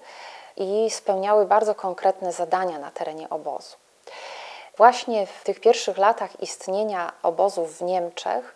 [0.58, 3.76] i spełniały bardzo konkretne zadania na terenie obozu.
[4.78, 8.56] Właśnie w tych pierwszych latach istnienia obozów w Niemczech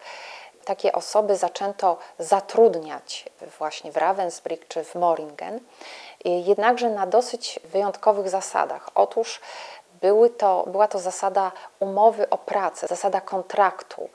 [0.70, 3.30] takie osoby zaczęto zatrudniać
[3.60, 5.60] właśnie w Ravensbrück czy w Moringen,
[6.26, 8.90] jednakże na dosyć wyjątkowych zasadach.
[8.96, 9.42] Otóż
[10.02, 14.10] były to, była to zasada umowy o pracę, zasada kontraktu.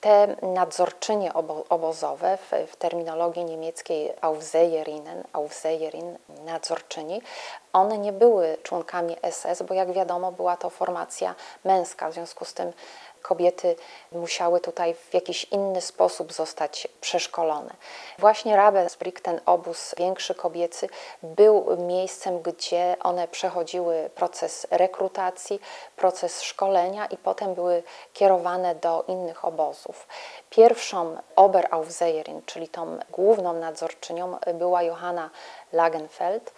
[0.00, 1.32] Te nadzorczynie
[1.68, 7.22] obozowe w, w terminologii niemieckiej Aufseherinnen, Aufseherin, nadzorczyni,
[7.72, 12.54] one nie były członkami SS, bo jak wiadomo była to formacja męska, w związku z
[12.54, 12.72] tym
[13.22, 13.76] kobiety
[14.12, 17.74] musiały tutaj w jakiś inny sposób zostać przeszkolone.
[18.18, 20.88] Właśnie Ravensbrück, ten obóz większy kobiecy,
[21.22, 25.60] był miejscem, gdzie one przechodziły proces rekrutacji,
[25.96, 30.06] proces szkolenia i potem były kierowane do innych obozów.
[30.50, 35.30] Pierwszą Oberaufseherin, czyli tą główną nadzorczynią była Johanna
[35.72, 36.52] Lagenfeld,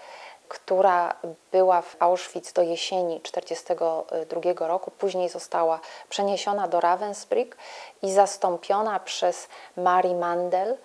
[0.48, 1.14] która
[1.52, 7.56] była w Auschwitz do jesieni 1942 roku, później została przeniesiona do Ravensbrück
[8.02, 10.76] i zastąpiona przez Marie Mandel.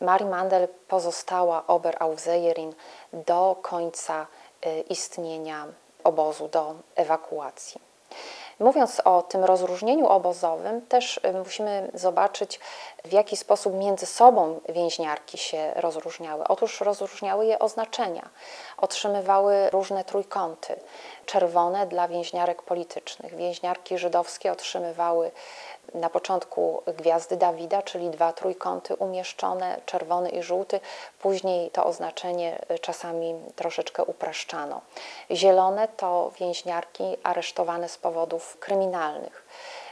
[0.00, 2.74] Marie Mandel pozostała Oberaufseherin
[3.12, 4.26] do końca
[4.66, 5.66] y, istnienia
[6.04, 7.80] obozu, do ewakuacji.
[8.60, 12.60] Mówiąc o tym rozróżnieniu obozowym, też y, musimy zobaczyć,
[13.04, 16.44] w jaki sposób między sobą więźniarki się rozróżniały.
[16.48, 18.28] Otóż rozróżniały je oznaczenia,
[18.76, 20.80] otrzymywały różne trójkąty.
[21.26, 23.36] Czerwone dla więźniarek politycznych.
[23.36, 25.30] Więźniarki żydowskie otrzymywały
[25.94, 30.80] na początku gwiazdy Dawida, czyli dwa trójkąty umieszczone, czerwony i żółty.
[31.18, 34.80] Później to oznaczenie czasami troszeczkę upraszczano.
[35.30, 39.44] Zielone to więźniarki aresztowane z powodów kryminalnych.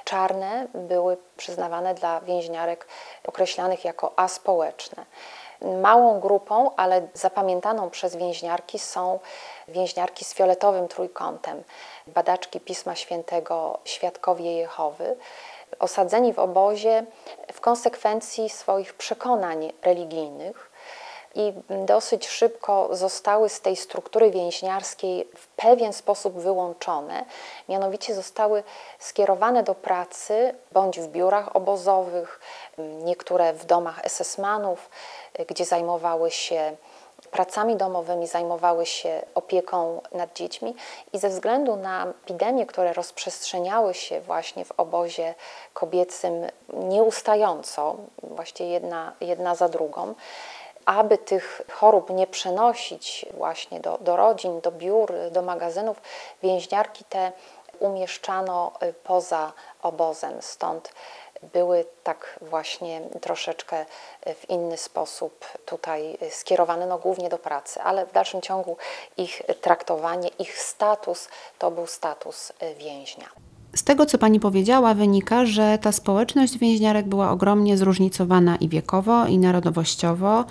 [0.05, 2.87] Czarne były przyznawane dla więźniarek
[3.27, 5.05] określanych jako aspołeczne.
[5.61, 9.19] Małą grupą, ale zapamiętaną przez więźniarki są
[9.69, 11.65] więźniarki z fioletowym trójkątem,
[12.07, 15.17] badaczki Pisma Świętego, świadkowie Jehowy,
[15.79, 17.05] osadzeni w obozie
[17.53, 20.71] w konsekwencji swoich przekonań religijnych
[21.37, 21.53] i
[21.87, 27.25] dosyć szybko zostały z tej struktury więźniarskiej w pewien sposób wyłączone,
[27.69, 28.63] mianowicie zostały
[28.99, 32.41] skierowane do pracy bądź w biurach obozowych,
[32.79, 34.91] niektóre w domach SS-manów,
[35.49, 36.77] gdzie zajmowały się
[37.31, 40.75] pracami domowymi, zajmowały się opieką nad dziećmi
[41.13, 45.35] i ze względu na epidemie, które rozprzestrzeniały się właśnie w obozie
[45.75, 50.15] kobiecym nieustająco, właśnie jedna, jedna za drugą,
[50.85, 56.01] aby tych chorób nie przenosić właśnie do, do rodzin, do biur, do magazynów,
[56.43, 57.33] więźniarki te
[57.79, 58.73] umieszczano
[59.05, 59.53] poza
[59.83, 60.43] obozem.
[60.43, 60.93] Stąd
[61.53, 63.87] były tak właśnie troszeczkę
[64.35, 68.77] w inny sposób tutaj skierowane, no głównie do pracy, ale w dalszym ciągu
[69.17, 71.29] ich traktowanie, ich status
[71.59, 73.27] to był status więźnia.
[73.77, 79.27] Z tego, co Pani powiedziała, wynika, że ta społeczność więźniarek była ogromnie zróżnicowana i wiekowo,
[79.27, 80.45] i narodowościowo,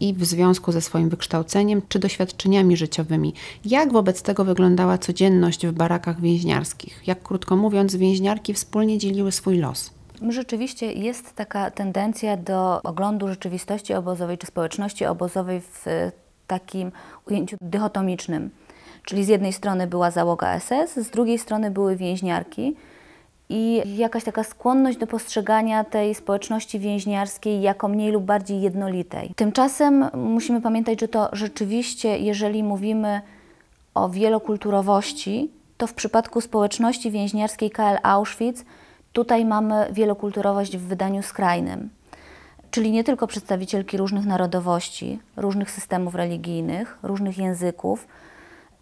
[0.00, 3.34] i w związku ze swoim wykształceniem czy doświadczeniami życiowymi.
[3.64, 7.02] Jak wobec tego wyglądała codzienność w barakach więźniarskich?
[7.06, 9.90] Jak krótko mówiąc, więźniarki wspólnie dzieliły swój los?
[10.28, 15.84] Rzeczywiście jest taka tendencja do oglądu rzeczywistości obozowej czy społeczności obozowej w
[16.46, 16.92] takim
[17.30, 18.50] ujęciu dychotomicznym.
[19.04, 22.76] Czyli z jednej strony była załoga SS, z drugiej strony były więźniarki
[23.48, 29.32] i jakaś taka skłonność do postrzegania tej społeczności więźniarskiej jako mniej lub bardziej jednolitej.
[29.36, 33.20] Tymczasem musimy pamiętać, że to rzeczywiście, jeżeli mówimy
[33.94, 38.64] o wielokulturowości, to w przypadku społeczności więźniarskiej KL Auschwitz
[39.12, 41.90] tutaj mamy wielokulturowość w wydaniu skrajnym.
[42.70, 48.06] Czyli nie tylko przedstawicielki różnych narodowości, różnych systemów religijnych, różnych języków,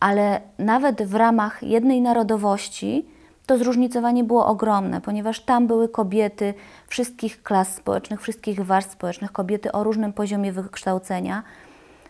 [0.01, 3.07] ale nawet w ramach jednej narodowości
[3.47, 6.55] to zróżnicowanie było ogromne, ponieważ tam były kobiety
[6.89, 11.43] wszystkich klas społecznych, wszystkich warstw społecznych, kobiety o różnym poziomie wykształcenia,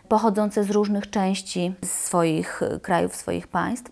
[0.07, 3.91] pochodzące z różnych części swoich krajów, swoich państw,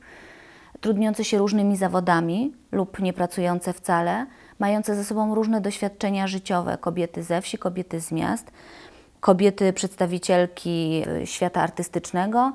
[0.82, 4.25] trudniące się różnymi zawodami lub nie pracujące wcale,
[4.59, 8.51] mające ze sobą różne doświadczenia życiowe, kobiety ze wsi, kobiety z miast,
[9.19, 12.53] kobiety przedstawicielki świata artystycznego,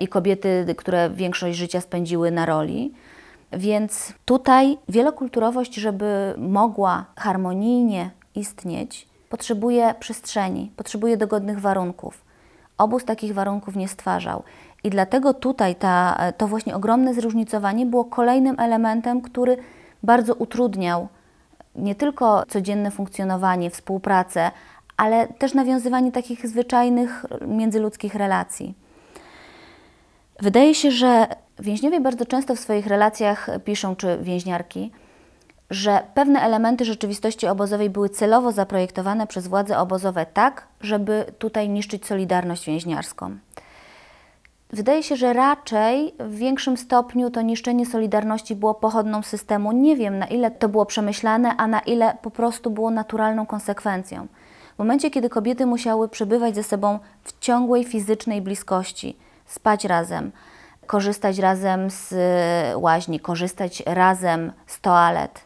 [0.00, 2.92] i kobiety, które większość życia spędziły na roli.
[3.52, 12.24] Więc tutaj wielokulturowość, żeby mogła harmonijnie istnieć, potrzebuje przestrzeni, potrzebuje dogodnych warunków.
[12.78, 14.42] Obóz takich warunków nie stwarzał.
[14.84, 19.56] I dlatego tutaj ta, to właśnie ogromne zróżnicowanie było kolejnym elementem, który
[20.02, 21.08] bardzo utrudniał
[21.76, 24.50] nie tylko codzienne funkcjonowanie, współpracę,
[24.96, 28.74] ale też nawiązywanie takich zwyczajnych międzyludzkich relacji.
[30.40, 31.26] Wydaje się, że
[31.58, 34.90] więźniowie bardzo często w swoich relacjach piszą, czy więźniarki,
[35.70, 42.06] że pewne elementy rzeczywistości obozowej były celowo zaprojektowane przez władze obozowe tak, żeby tutaj niszczyć
[42.06, 43.36] solidarność więźniarską.
[44.74, 49.72] Wydaje się, że raczej w większym stopniu to niszczenie solidarności było pochodną systemu.
[49.72, 54.26] Nie wiem, na ile to było przemyślane, a na ile po prostu było naturalną konsekwencją.
[54.74, 59.16] W momencie, kiedy kobiety musiały przebywać ze sobą w ciągłej fizycznej bliskości,
[59.46, 60.32] spać razem,
[60.86, 65.43] korzystać razem z y, łaźni, korzystać razem z toalet,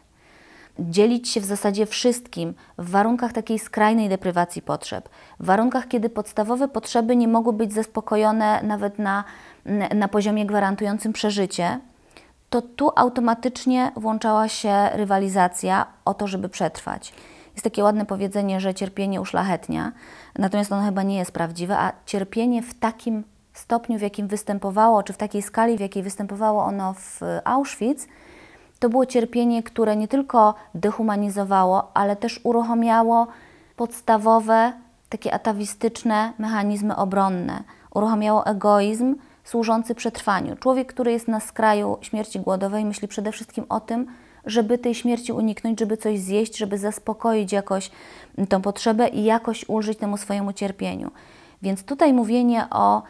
[0.79, 5.09] dzielić się w zasadzie wszystkim w warunkach takiej skrajnej deprywacji potrzeb,
[5.39, 9.23] w warunkach, kiedy podstawowe potrzeby nie mogły być zaspokojone nawet na,
[9.95, 11.79] na poziomie gwarantującym przeżycie,
[12.49, 17.13] to tu automatycznie włączała się rywalizacja o to, żeby przetrwać.
[17.53, 19.91] Jest takie ładne powiedzenie, że cierpienie uszlachetnia,
[20.37, 23.23] natomiast ono chyba nie jest prawdziwe, a cierpienie w takim
[23.53, 28.07] stopniu, w jakim występowało, czy w takiej skali, w jakiej występowało ono w Auschwitz,
[28.79, 33.27] to było cierpienie, które nie tylko dehumanizowało, ale też uruchamiało
[33.75, 34.73] podstawowe,
[35.09, 37.63] takie atawistyczne mechanizmy obronne.
[37.93, 40.55] Uruchamiało egoizm służący przetrwaniu.
[40.55, 44.07] Człowiek, który jest na skraju śmierci głodowej, myśli przede wszystkim o tym,
[44.45, 47.91] żeby tej śmierci uniknąć, żeby coś zjeść, żeby zaspokoić jakoś
[48.49, 51.11] tą potrzebę i jakoś ulżyć temu swojemu cierpieniu.
[51.61, 53.01] Więc tutaj mówienie o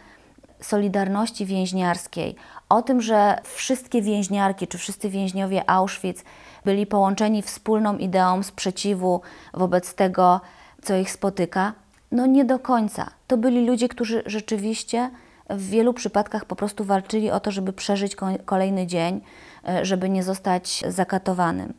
[0.62, 2.36] solidarności więźniarskiej,
[2.70, 6.24] o tym, że wszystkie więźniarki czy wszyscy więźniowie Auschwitz
[6.66, 9.22] byli połączeni wspólną ideą sprzeciwu
[9.53, 10.41] wobec tego,
[10.82, 11.74] co ich spotyka,
[12.12, 13.10] no nie do końca.
[13.28, 15.10] To byli ludzie, którzy rzeczywiście
[15.49, 19.22] w wielu przypadkach po prostu walczyli o to, żeby przeżyć kolejny dzień,
[19.68, 21.74] e, żeby nie zostać zakatowanym.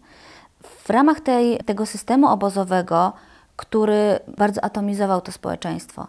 [0.63, 3.13] W ramach tej, tego systemu obozowego,
[3.57, 6.07] który bardzo atomizował to społeczeństwo,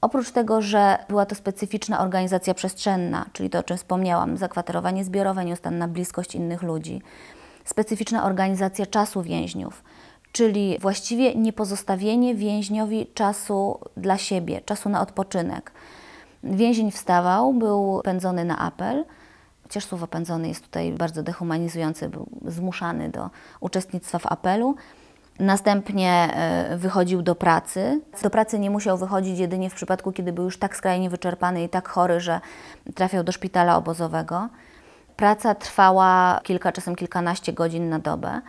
[0.00, 5.44] Oprócz tego, że była to specyficzna organizacja przestrzenna, czyli to, o czym wspomniałam, zakwaterowanie zbiorowe,
[5.44, 7.02] nieustanna bliskość innych ludzi,
[7.64, 9.84] specyficzna organizacja czasu więźniów,
[10.32, 15.72] czyli właściwie niepozostawienie więźniowi czasu dla siebie, czasu na odpoczynek.
[16.44, 19.04] Więzień wstawał, był pędzony na apel,
[19.62, 23.30] chociaż słowo pędzony jest tutaj bardzo dehumanizujące, był zmuszany do
[23.60, 24.76] uczestnictwa w apelu.
[25.38, 28.00] Następnie e, wychodził do pracy.
[28.22, 31.68] Do pracy nie musiał wychodzić jedynie w przypadku, kiedy był już tak skrajnie wyczerpany i
[31.68, 32.40] tak chory, że
[32.94, 34.48] trafiał do szpitala obozowego.
[35.16, 38.40] Praca trwała kilka, czasem kilkanaście godzin na dobę.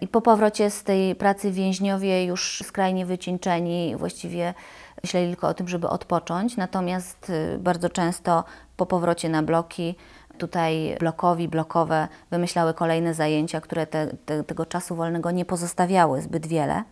[0.00, 4.54] I po powrocie z tej pracy więźniowie już skrajnie wycieńczeni, właściwie
[5.02, 6.56] myśleli tylko o tym, żeby odpocząć.
[6.56, 8.44] Natomiast y, bardzo często
[8.76, 9.94] po powrocie na bloki
[10.36, 16.46] tutaj blokowi, blokowe wymyślały kolejne zajęcia, które te, te, tego czasu wolnego nie pozostawiały zbyt
[16.46, 16.82] wiele.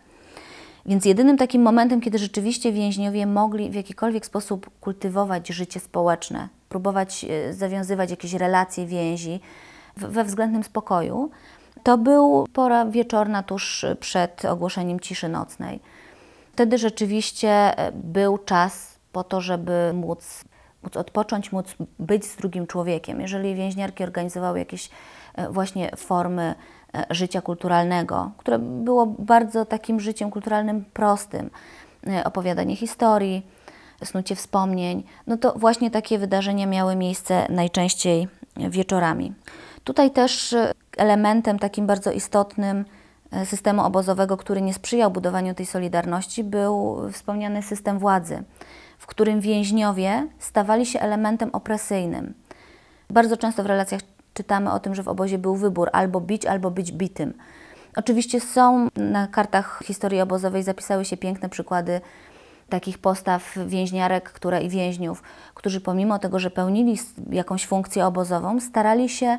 [0.85, 7.25] Więc jedynym takim momentem, kiedy rzeczywiście więźniowie mogli w jakikolwiek sposób kultywować życie społeczne, próbować
[7.29, 9.39] e, zawiązywać jakieś relacje, więzi
[9.97, 11.29] we względnym spokoju,
[11.83, 15.79] to był pora wieczorna tuż przed ogłoszeniem ciszy nocnej.
[16.53, 20.45] Wtedy rzeczywiście e, był czas po to, żeby móc
[20.85, 23.21] móc odpocząć, móc być z drugim człowiekiem.
[23.21, 24.89] Jeżeli więźniarki organizowały jakieś
[25.35, 26.55] e, właśnie formy
[26.95, 31.49] e, życia kulturalnego, które było bardzo takim życiem kulturalnym prostym,
[32.07, 33.47] e, opowiadanie historii,
[34.03, 38.27] snucie wspomnień, no to właśnie takie wydarzenia miały miejsce najczęściej
[38.57, 39.33] wieczorami.
[39.83, 40.55] Tutaj też
[40.97, 42.85] elementem takim bardzo istotnym
[43.45, 48.43] systemu obozowego, który nie sprzyjał budowaniu tej solidarności, był wspomniany system władzy
[48.97, 52.33] w którym więźniowie stawali się elementem opresyjnym.
[53.09, 54.01] Bardzo często w relacjach
[54.33, 57.33] czytamy o tym, że w obozie był wybór albo bić, albo być bitym.
[57.95, 62.01] Oczywiście są na kartach historii obozowej zapisały się piękne przykłady
[62.69, 65.23] takich postaw więźniarek które, i więźniów,
[65.53, 66.97] którzy pomimo tego, że pełnili
[67.31, 69.37] jakąś funkcję obozową, starali się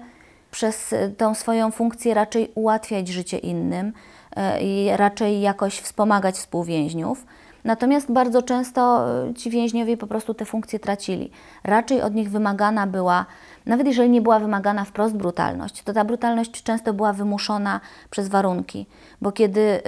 [0.50, 3.92] przez tą swoją funkcję raczej ułatwiać życie innym
[4.36, 7.26] e, i raczej jakoś wspomagać współwięźniów.
[7.66, 11.30] Natomiast bardzo często e, ci więźniowie po prostu te funkcje tracili.
[11.64, 13.26] Raczej od nich wymagana była,
[13.66, 18.86] nawet jeżeli nie była wymagana wprost brutalność, to ta brutalność często była wymuszona przez warunki,
[19.22, 19.80] bo kiedy e,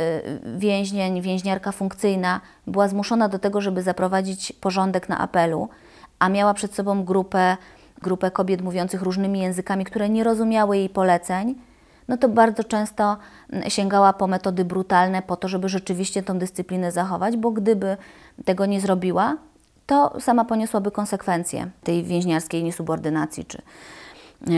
[0.59, 5.69] więźnień, więźniarka funkcyjna była zmuszona do tego, żeby zaprowadzić porządek na apelu,
[6.19, 7.57] a miała przed sobą grupę,
[8.03, 11.55] grupę kobiet mówiących różnymi językami, które nie rozumiały jej poleceń,
[12.09, 13.17] no to bardzo często
[13.51, 17.97] mm, sięgała po metody brutalne po to, żeby rzeczywiście tą dyscyplinę zachować, bo gdyby
[18.45, 19.37] tego nie zrobiła,
[19.87, 23.63] to sama poniosłaby konsekwencje tej więźniarskiej niesubordynacji czy,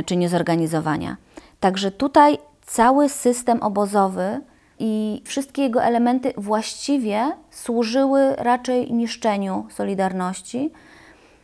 [0.07, 1.17] czy niezorganizowania.
[1.61, 4.41] Także tutaj cały system obozowy
[4.79, 10.71] i wszystkie jego elementy właściwie służyły raczej niszczeniu Solidarności,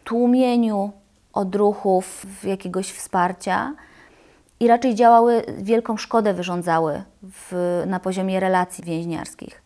[0.04, 0.90] tłumieniu
[1.32, 3.74] odruchów jakiegoś wsparcia,
[4.60, 9.62] i raczej działały, wielką szkodę wyrządzały w, na poziomie relacji więźniarskich.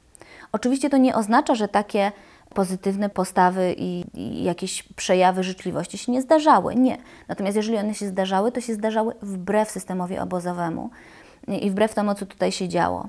[0.52, 2.12] Oczywiście to nie oznacza, że takie
[2.54, 6.74] pozytywne postawy i, i, jakieś przejawy życzliwości się nie zdarzały.
[6.74, 6.98] Nie.
[7.28, 10.90] Natomiast jeżeli one się zdarzały, to się zdarzały wbrew systemowi obozowemu
[11.48, 13.08] i wbrew temu, co tutaj się działo.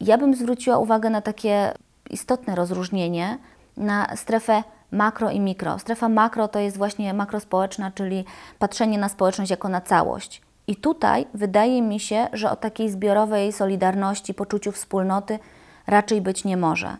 [0.00, 1.72] Ja bym zwróciła uwagę na takie
[2.10, 3.38] istotne rozróżnienie
[3.76, 5.78] na strefę makro i mikro.
[5.78, 8.24] Strefa makro to jest właśnie makrospołeczna, czyli
[8.58, 10.42] patrzenie na społeczność jako na całość.
[10.68, 15.38] I tutaj wydaje mi się, że o takiej zbiorowej solidarności, poczuciu wspólnoty
[15.86, 16.96] raczej być nie może.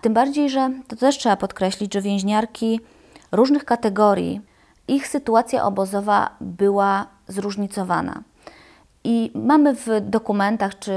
[0.00, 2.80] Tym bardziej, że to też trzeba podkreślić, że więźniarki
[3.32, 4.40] różnych kategorii,
[4.88, 8.22] ich sytuacja obozowa była zróżnicowana.
[9.04, 10.92] I mamy w dokumentach, czy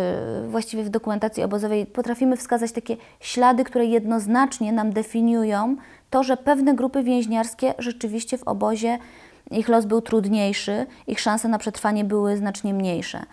[0.47, 5.75] właściwie w dokumentacji obozowej, potrafimy wskazać takie ślady, które jednoznacznie nam definiują
[6.09, 8.97] to, że pewne grupy więźniarskie rzeczywiście w obozie
[9.51, 13.25] ich los był trudniejszy, ich szanse na przetrwanie były znacznie mniejsze.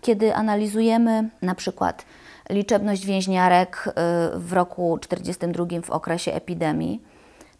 [0.00, 2.04] Kiedy analizujemy na przykład
[2.50, 3.92] liczebność więźniarek y,
[4.38, 7.02] w roku 1942 w okresie epidemii,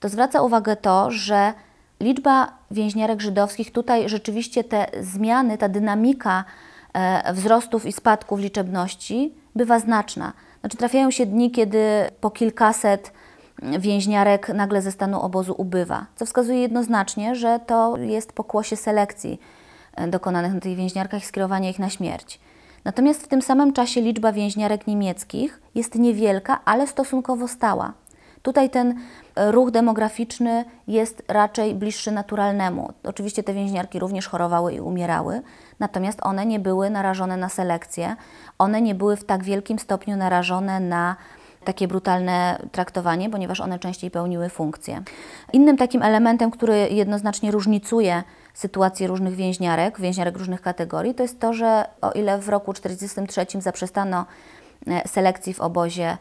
[0.00, 1.52] to zwraca uwagę to, że
[2.00, 6.44] liczba więźniarek żydowskich, tutaj rzeczywiście te zmiany, ta dynamika
[6.92, 10.32] e, wzrostów i spadków liczebności bywa znaczna.
[10.60, 13.12] Znaczy trafiają się dni, kiedy po kilkaset
[13.62, 19.40] więźniarek nagle ze stanu obozu ubywa, co wskazuje jednoznacznie, że to jest pokłosie selekcji
[19.94, 22.40] e, dokonanych na tych więźniarkach i skierowania ich na śmierć.
[22.84, 27.92] Natomiast w tym samym czasie liczba więźniarek niemieckich jest niewielka, ale stosunkowo stała.
[28.42, 28.94] Tutaj ten
[29.34, 32.92] e, ruch demograficzny jest raczej bliższy naturalnemu.
[33.04, 35.42] Oczywiście te więźniarki również chorowały i umierały,
[35.80, 38.16] natomiast one nie były narażone na selekcję,
[38.58, 41.16] one nie były w tak wielkim stopniu narażone na
[41.68, 45.02] takie brutalne traktowanie, ponieważ one częściej pełniły funkcje.
[45.52, 48.22] Innym takim elementem, który jednoznacznie różnicuje
[48.54, 53.60] sytuację różnych więźniarek, więźniarek różnych kategorii, to jest to, że o ile w roku 1943
[53.60, 54.26] zaprzestano
[54.86, 56.18] e, selekcji w obozie,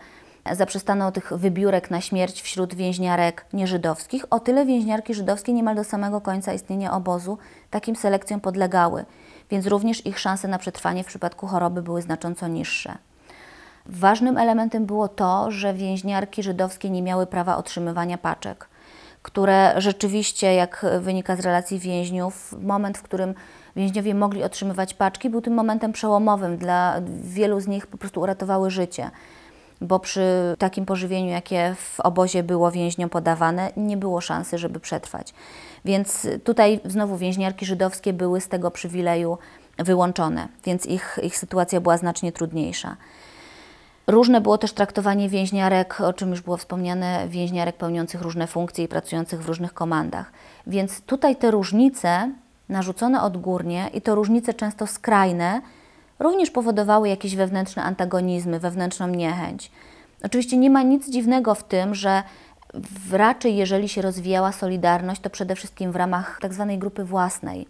[0.51, 6.21] zaprzestano tych wybiórek na śmierć wśród więźniarek nieżydowskich, o tyle więźniarki żydowskie niemal do samego
[6.21, 7.37] końca istnienia obozu
[7.69, 9.05] takim selekcjom podlegały,
[9.49, 13.06] więc również ich szanse na przetrwanie w przypadku choroby były znacząco niższe.
[13.89, 18.67] Ważnym elementem było to, że więźniarki żydowskie nie miały prawa otrzymywania paczek,
[19.21, 23.33] które rzeczywiście, jak wynika z relacji więźniów, moment, w którym
[23.75, 26.57] więźniowie mogli otrzymywać paczki, był tym momentem przełomowym.
[26.57, 29.11] Dla wielu z nich po prostu uratowały życie,
[29.81, 35.33] bo przy takim pożywieniu, jakie w obozie było więźniom podawane, nie było szansy, żeby przetrwać.
[35.85, 39.37] Więc tutaj znowu więźniarki żydowskie były z tego przywileju
[39.77, 42.97] wyłączone, więc ich, ich sytuacja była znacznie trudniejsza.
[44.07, 48.87] Różne było też traktowanie więźniarek, o czym już było wspomniane, więźniarek pełniących różne funkcje i
[48.87, 50.31] pracujących w różnych komandach.
[50.67, 52.31] Więc tutaj te różnice
[52.69, 55.61] narzucone odgórnie i to różnice często skrajne
[56.19, 59.71] również powodowały jakieś wewnętrzne antagonizmy, wewnętrzną niechęć.
[60.23, 62.23] Oczywiście nie ma nic dziwnego w tym, że
[63.11, 67.67] raczej jeżeli się rozwijała solidarność, to przede wszystkim w ramach tak zwanej grupy własnej.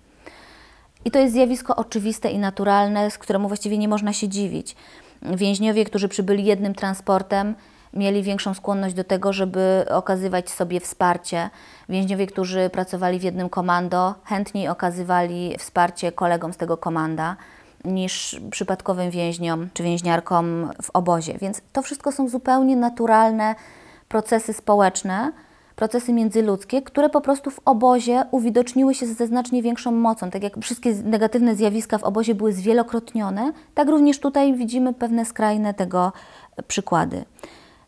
[1.05, 4.75] I to jest zjawisko oczywiste i naturalne, z któremu właściwie nie można się dziwić.
[5.22, 7.55] Więźniowie, którzy przybyli jednym transportem,
[7.93, 11.49] mieli większą skłonność do tego, żeby okazywać sobie wsparcie.
[11.89, 17.36] Więźniowie, którzy pracowali w jednym komando, chętniej okazywali wsparcie kolegom z tego komanda
[17.86, 21.38] niż przypadkowym więźniom czy więźniarkom w obozie.
[21.41, 23.55] Więc to wszystko są zupełnie naturalne
[24.07, 25.32] procesy społeczne,
[25.78, 30.30] procesy międzyludzkie, które po prostu w obozie uwidoczniły się ze znacznie większą mocą.
[30.30, 35.73] Tak jak wszystkie negatywne zjawiska w obozie były zwielokrotnione, tak również tutaj widzimy pewne skrajne
[35.73, 36.11] tego
[36.67, 37.25] przykłady.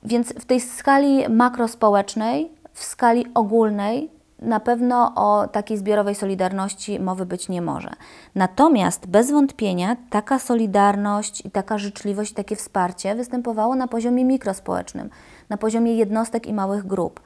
[0.04, 4.10] Więc w tej skali makrospołecznej, w skali ogólnej,
[4.42, 7.90] na pewno o takiej zbiorowej solidarności mowy być nie może.
[8.36, 15.10] Natomiast bez wątpienia taka solidarność i taka życzliwość, takie wsparcie występowało na poziomie mikrospołecznym,
[15.50, 17.20] na poziomie jednostek i małych grup.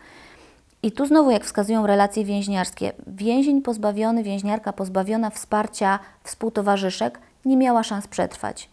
[0.84, 7.84] I tu znowu, jak wskazują relacje więźniarskie, więzień pozbawiony, więźniarka pozbawiona wsparcia współtowarzyszek nie miała
[7.84, 8.70] szans przetrwać.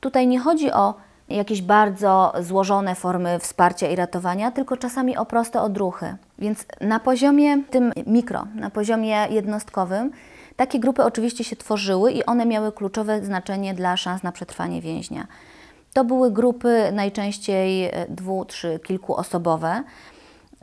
[0.00, 0.94] Tutaj nie chodzi o
[1.28, 6.16] jakieś bardzo złożone formy wsparcia i ratowania, tylko czasami o proste odruchy.
[6.38, 10.10] Więc na poziomie tym mikro, na poziomie jednostkowym,
[10.56, 15.26] takie grupy oczywiście się tworzyły i one miały kluczowe znaczenie dla szans na przetrwanie więźnia.
[15.92, 19.82] To były grupy najczęściej dwu, trzy, kilkuosobowe,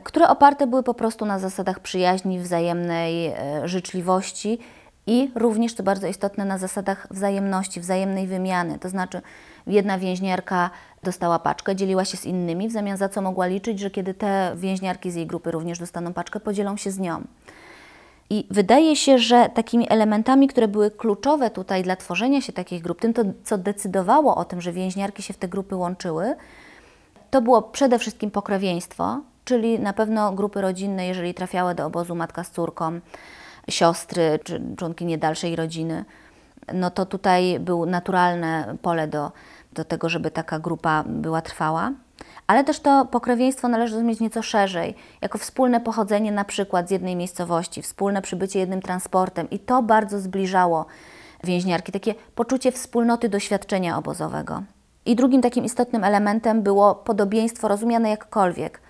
[0.04, 4.58] które oparte były po prostu na zasadach przyjaźni, wzajemnej e, życzliwości
[5.06, 8.78] i również, co bardzo istotne, na zasadach wzajemności, wzajemnej wymiany.
[8.78, 9.22] To znaczy,
[9.66, 10.70] jedna więźniarka
[11.02, 14.52] dostała paczkę, dzieliła się z innymi, w zamian za co mogła liczyć, że kiedy te
[14.56, 17.22] więźniarki z jej grupy również dostaną paczkę, podzielą się z nią.
[18.30, 23.00] I wydaje się, że takimi elementami, które były kluczowe tutaj dla tworzenia się takich grup,
[23.00, 26.34] tym, to, co decydowało o tym, że więźniarki się w te grupy łączyły,
[27.30, 29.20] to było przede wszystkim pokrewieństwo,
[29.50, 33.00] czyli na pewno grupy rodzinne, jeżeli trafiały do obozu matka z córką,
[33.68, 36.04] siostry czy członkinie dalszej rodziny,
[36.74, 39.32] no to tutaj było naturalne pole do,
[39.72, 41.92] do tego, żeby taka grupa była trwała.
[42.46, 47.16] Ale też to pokrewieństwo należy rozumieć nieco szerzej, jako wspólne pochodzenie na przykład z jednej
[47.16, 50.86] miejscowości, wspólne przybycie jednym transportem i to bardzo zbliżało
[51.44, 54.62] więźniarki, takie poczucie wspólnoty doświadczenia obozowego.
[55.06, 58.80] I drugim takim istotnym elementem było podobieństwo rozumiane jakkolwiek–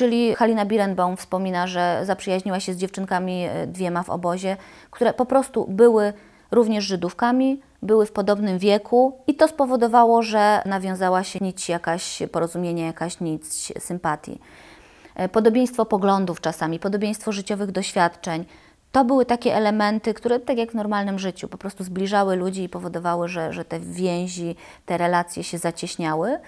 [0.00, 4.56] Czyli Halina Birenbaum wspomina, że zaprzyjaźniła się z dziewczynkami e, dwiema w obozie,
[4.90, 6.12] które po prostu były
[6.50, 12.84] również Żydówkami, były w podobnym wieku i to spowodowało, że nawiązała się nić jakaś porozumienie,
[12.84, 13.44] jakaś nić
[13.78, 14.40] sympatii.
[15.14, 18.44] e, podobieństwo poglądów czasami, podobieństwo życiowych doświadczeń.
[18.92, 22.68] To były takie elementy, które, tak jak w normalnym życiu, po prostu zbliżały ludzi i
[22.68, 26.38] powodowały, że, że te więzi, te relacje się zacieśniały.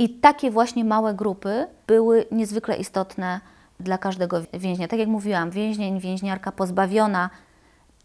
[0.00, 3.40] I takie właśnie małe grupy były niezwykle istotne
[3.80, 4.88] dla każdego więźnia.
[4.88, 7.30] Tak jak mówiłam, więźnień, więźniarka pozbawiona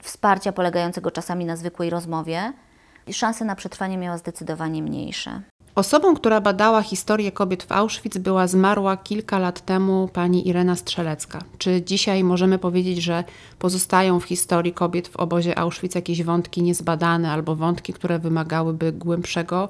[0.04, 2.54] wsparcia polegającego czasami na zwykłej rozmowie,
[3.12, 5.41] szanse na przetrwanie miała zdecydowanie mniejsze.
[5.76, 11.39] Osobą, która badała historię kobiet w Auschwitz, była zmarła kilka lat temu pani Irena Strzelecka.
[11.58, 13.24] Czy dzisiaj możemy powiedzieć, że
[13.60, 19.70] pozostają w historii kobiet w obozie Auschwitz jakieś wątki niezbadane albo wątki, które wymagałyby głębszego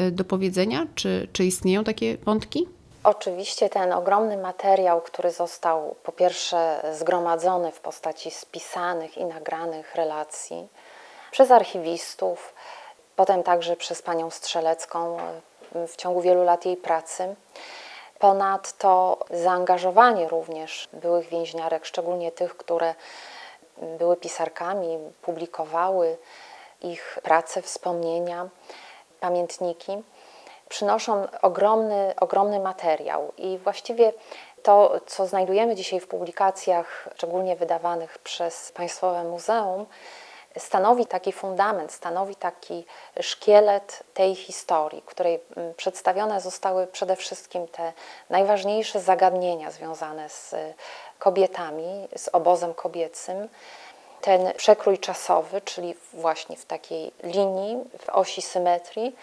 [0.00, 0.86] y, dopowiedzenia?
[0.94, 2.68] Czy, czy istnieją takie wątki?
[3.04, 10.68] Oczywiście ten ogromny materiał, który został po pierwsze zgromadzony w postaci spisanych i nagranych relacji
[11.30, 12.54] przez archiwistów,
[13.16, 15.18] potem także przez panią Strzelecką
[15.74, 17.34] e, w ciągu wielu lat jej pracy.
[18.18, 22.94] Ponadto zaangażowanie również byłych więźniarek, szczególnie tych, które
[23.98, 26.16] były pisarkami, publikowały
[26.82, 28.48] ich prace, wspomnienia,
[29.20, 30.02] pamiętniki,
[30.68, 33.32] przynoszą ogromny, ogromny materiał.
[33.38, 34.12] I właściwie
[34.62, 39.86] to, co znajdujemy dzisiaj w publikacjach, szczególnie wydawanych przez Państwowe Muzeum,
[40.58, 42.84] stanowi taki fundament, stanowi taki
[43.20, 47.92] szkielet tej historii, której mm, przedstawione zostały przede wszystkim te
[48.30, 50.54] najważniejsze zagadnienia związane z
[51.18, 53.48] kobietami, z obozem kobiecym.
[54.20, 59.16] Ten przekrój czasowy, czyli właśnie w takiej linii, w osi symetrii,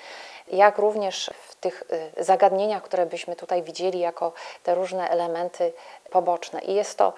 [0.48, 1.84] jak również w tych
[2.18, 4.34] y, zagadnieniach, które byśmy tutaj widzieli jako
[4.64, 5.74] te różne elementy
[6.12, 6.62] poboczne.
[6.62, 7.14] I jest to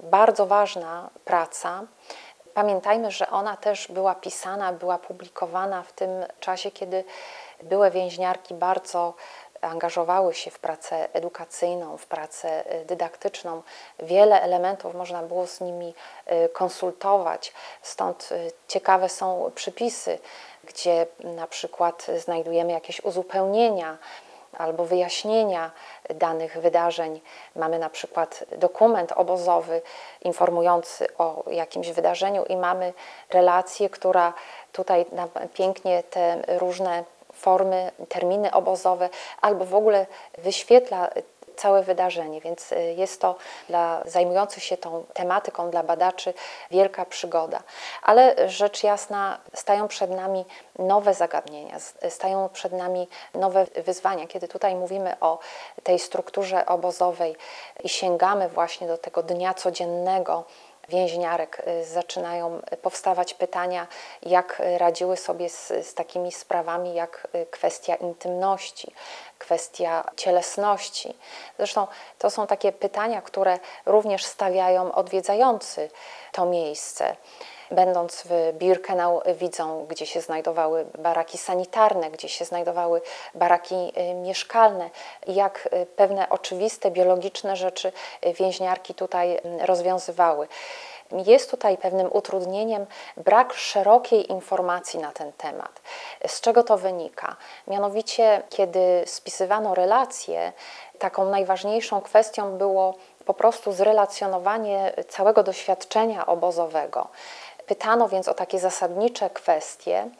[0.00, 1.82] bardzo ważna praca.
[2.54, 6.10] Pamiętajmy, że ona też była pisana, była publikowana w tym
[6.40, 7.04] czasie, kiedy
[7.62, 9.14] były więźniarki bardzo
[9.60, 13.62] angażowały się w pracę edukacyjną, w pracę y, dydaktyczną.
[13.98, 15.94] Wiele elementów można było z nimi
[16.32, 17.52] y, konsultować,
[17.82, 18.28] stąd
[18.68, 20.18] ciekawe są przypisy,
[20.64, 23.98] gdzie na przykład znajdujemy jakieś uzupełnienia
[24.58, 25.70] albo wyjaśnienia
[26.14, 27.20] danych wydarzeń.
[27.56, 29.82] Mamy na przykład dokument obozowy
[30.22, 32.92] informujący o jakimś wydarzeniu i mamy
[33.30, 34.32] relację, która
[34.72, 35.06] tutaj
[35.54, 37.04] pięknie te różne
[37.40, 39.08] formy, terminy obozowe
[39.40, 40.06] albo w ogóle
[40.38, 41.10] wyświetla
[41.60, 43.36] całe wydarzenie, więc y, jest to
[43.68, 46.34] dla zajmujących się tą tematyką, dla badaczy
[46.70, 47.62] wielka przygoda.
[48.02, 50.44] Ale rzecz jasna, stają przed nami
[50.78, 51.76] nowe zagadnienia,
[52.08, 54.26] stają przed nami nowe wyzwania.
[54.26, 55.38] Kiedy tutaj mówimy o
[55.82, 57.36] tej strukturze obozowej
[57.84, 60.44] i sięgamy właśnie do tego dnia codziennego,
[60.90, 63.86] więźniarek y, zaczynają powstawać pytania,
[64.22, 68.92] jak radziły sobie z, z, takimi sprawami jak y, kwestia intymności,
[69.38, 71.16] kwestia cielesności.
[71.58, 71.86] Zresztą
[72.18, 75.90] to są takie pytania, które również stawiają odwiedzający
[76.32, 77.16] to miejsce.
[77.70, 83.02] Będąc w Birkenau widzą, gdzie się znajdowały baraki sanitarne, gdzie się znajdowały
[83.34, 84.90] baraki y, mieszkalne,
[85.26, 87.92] jak y, pewne oczywiste, biologiczne rzeczy
[88.22, 90.48] więźniarki tutaj rozwiązywały.
[91.26, 95.80] Jest tutaj pewnym utrudnieniem brak szerokiej informacji na ten temat.
[96.26, 97.36] Z czego to wynika?
[97.66, 100.52] Mianowicie, kiedy spisywano relacje,
[100.98, 102.94] taką najważniejszą kwestią było
[103.24, 107.08] po prostu zrelacjonowanie całego doświadczenia obozowego.
[107.70, 110.10] Pytano więc o takie zasadnicze kwestie,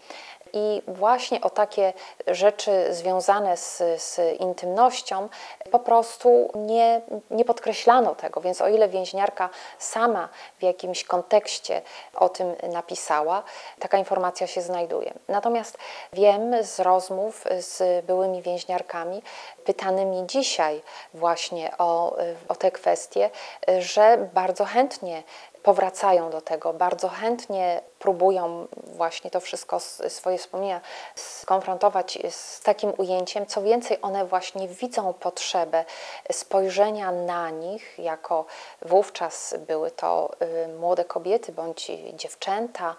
[0.52, 1.92] i właśnie o takie
[2.26, 5.28] rzeczy związane z, z intymnością
[5.70, 8.40] po prostu nie, nie podkreślano tego.
[8.40, 9.48] Więc o ile więźniarka
[9.78, 10.28] sama
[10.58, 11.82] w jakimś kontekście
[12.14, 13.42] o tym napisała,
[13.78, 15.12] taka informacja się znajduje.
[15.28, 15.78] Natomiast
[16.12, 19.22] wiem z rozmów z byłymi więźniarkami,
[19.64, 20.82] pytanymi dzisiaj
[21.14, 22.16] właśnie o,
[22.48, 23.30] o te kwestie,
[23.78, 25.22] że bardzo chętnie
[25.62, 30.80] powracają do tego, bardzo chętnie próbują właśnie to wszystko, swoje wspomnienia
[31.14, 33.46] skonfrontować z takim ujęciem.
[33.46, 35.84] Co więcej, one właśnie widzą potrzebę
[36.32, 38.44] spojrzenia na nich, jako
[38.82, 42.96] wówczas były to y, młode kobiety bądź dziewczęta,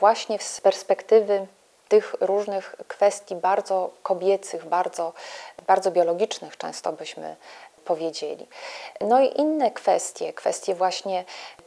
[0.00, 1.46] właśnie z perspektywy
[1.88, 5.12] tych różnych kwestii bardzo kobiecych, bardzo,
[5.66, 7.36] bardzo biologicznych, często byśmy
[7.84, 8.46] powiedzieli.
[9.00, 11.24] No i inne kwestie, kwestie właśnie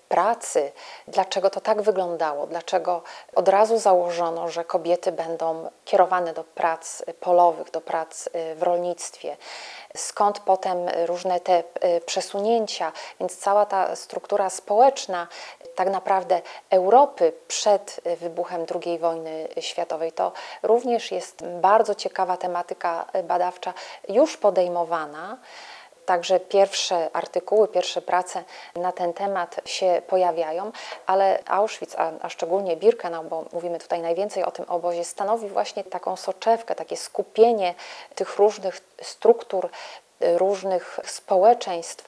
[0.10, 0.72] pracy,
[1.08, 3.02] dlaczego to tak wyglądało, dlaczego
[3.36, 9.38] od razu założono, że kobiety będą kierowane do prac polowych, do prac y, w rolnictwie,
[9.96, 15.28] skąd potem różne te y, przesunięcia, więc cała ta struktura społeczna
[15.76, 20.12] tak naprawdę Europy przed wybuchem II wojny światowej.
[20.12, 20.32] To
[20.64, 23.74] również jest bardzo ciekawa tematyka badawcza,
[24.10, 25.38] już podejmowana
[26.08, 28.44] Także pierwsze artykuły, pierwsze prace
[28.76, 30.72] na ten temat się pojawiają,
[31.06, 35.84] ale Auschwitz, a, a szczególnie Birkenau, bo mówimy tutaj najwięcej o tym obozie, stanowi właśnie
[35.84, 37.76] taką soczewkę, takie skupienie
[38.16, 39.70] tych różnych struktur
[40.22, 42.08] różnych społeczeństw,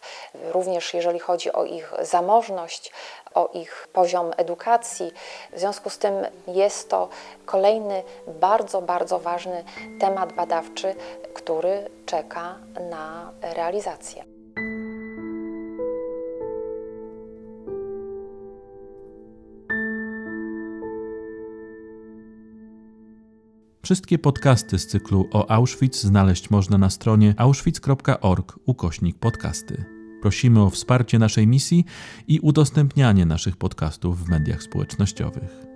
[0.51, 2.91] również jeżeli chodzi o ich zamożność,
[3.33, 5.11] o ich poziom edukacji.
[5.53, 6.13] W związku z tym
[6.47, 7.09] jest to
[7.45, 9.63] kolejny bardzo, bardzo ważny
[9.99, 10.95] temat badawczy,
[11.33, 12.55] który czeka
[12.89, 14.28] na realizację.
[23.89, 29.85] Wszystkie podcasty z cyklu o Auschwitz znaleźć można na stronie auschwitz.org ukośnik podcasty.
[30.21, 31.85] Prosimy o wsparcie naszej misji
[32.27, 35.68] i udostępnianie naszych podcastów w mediach społecznościowych.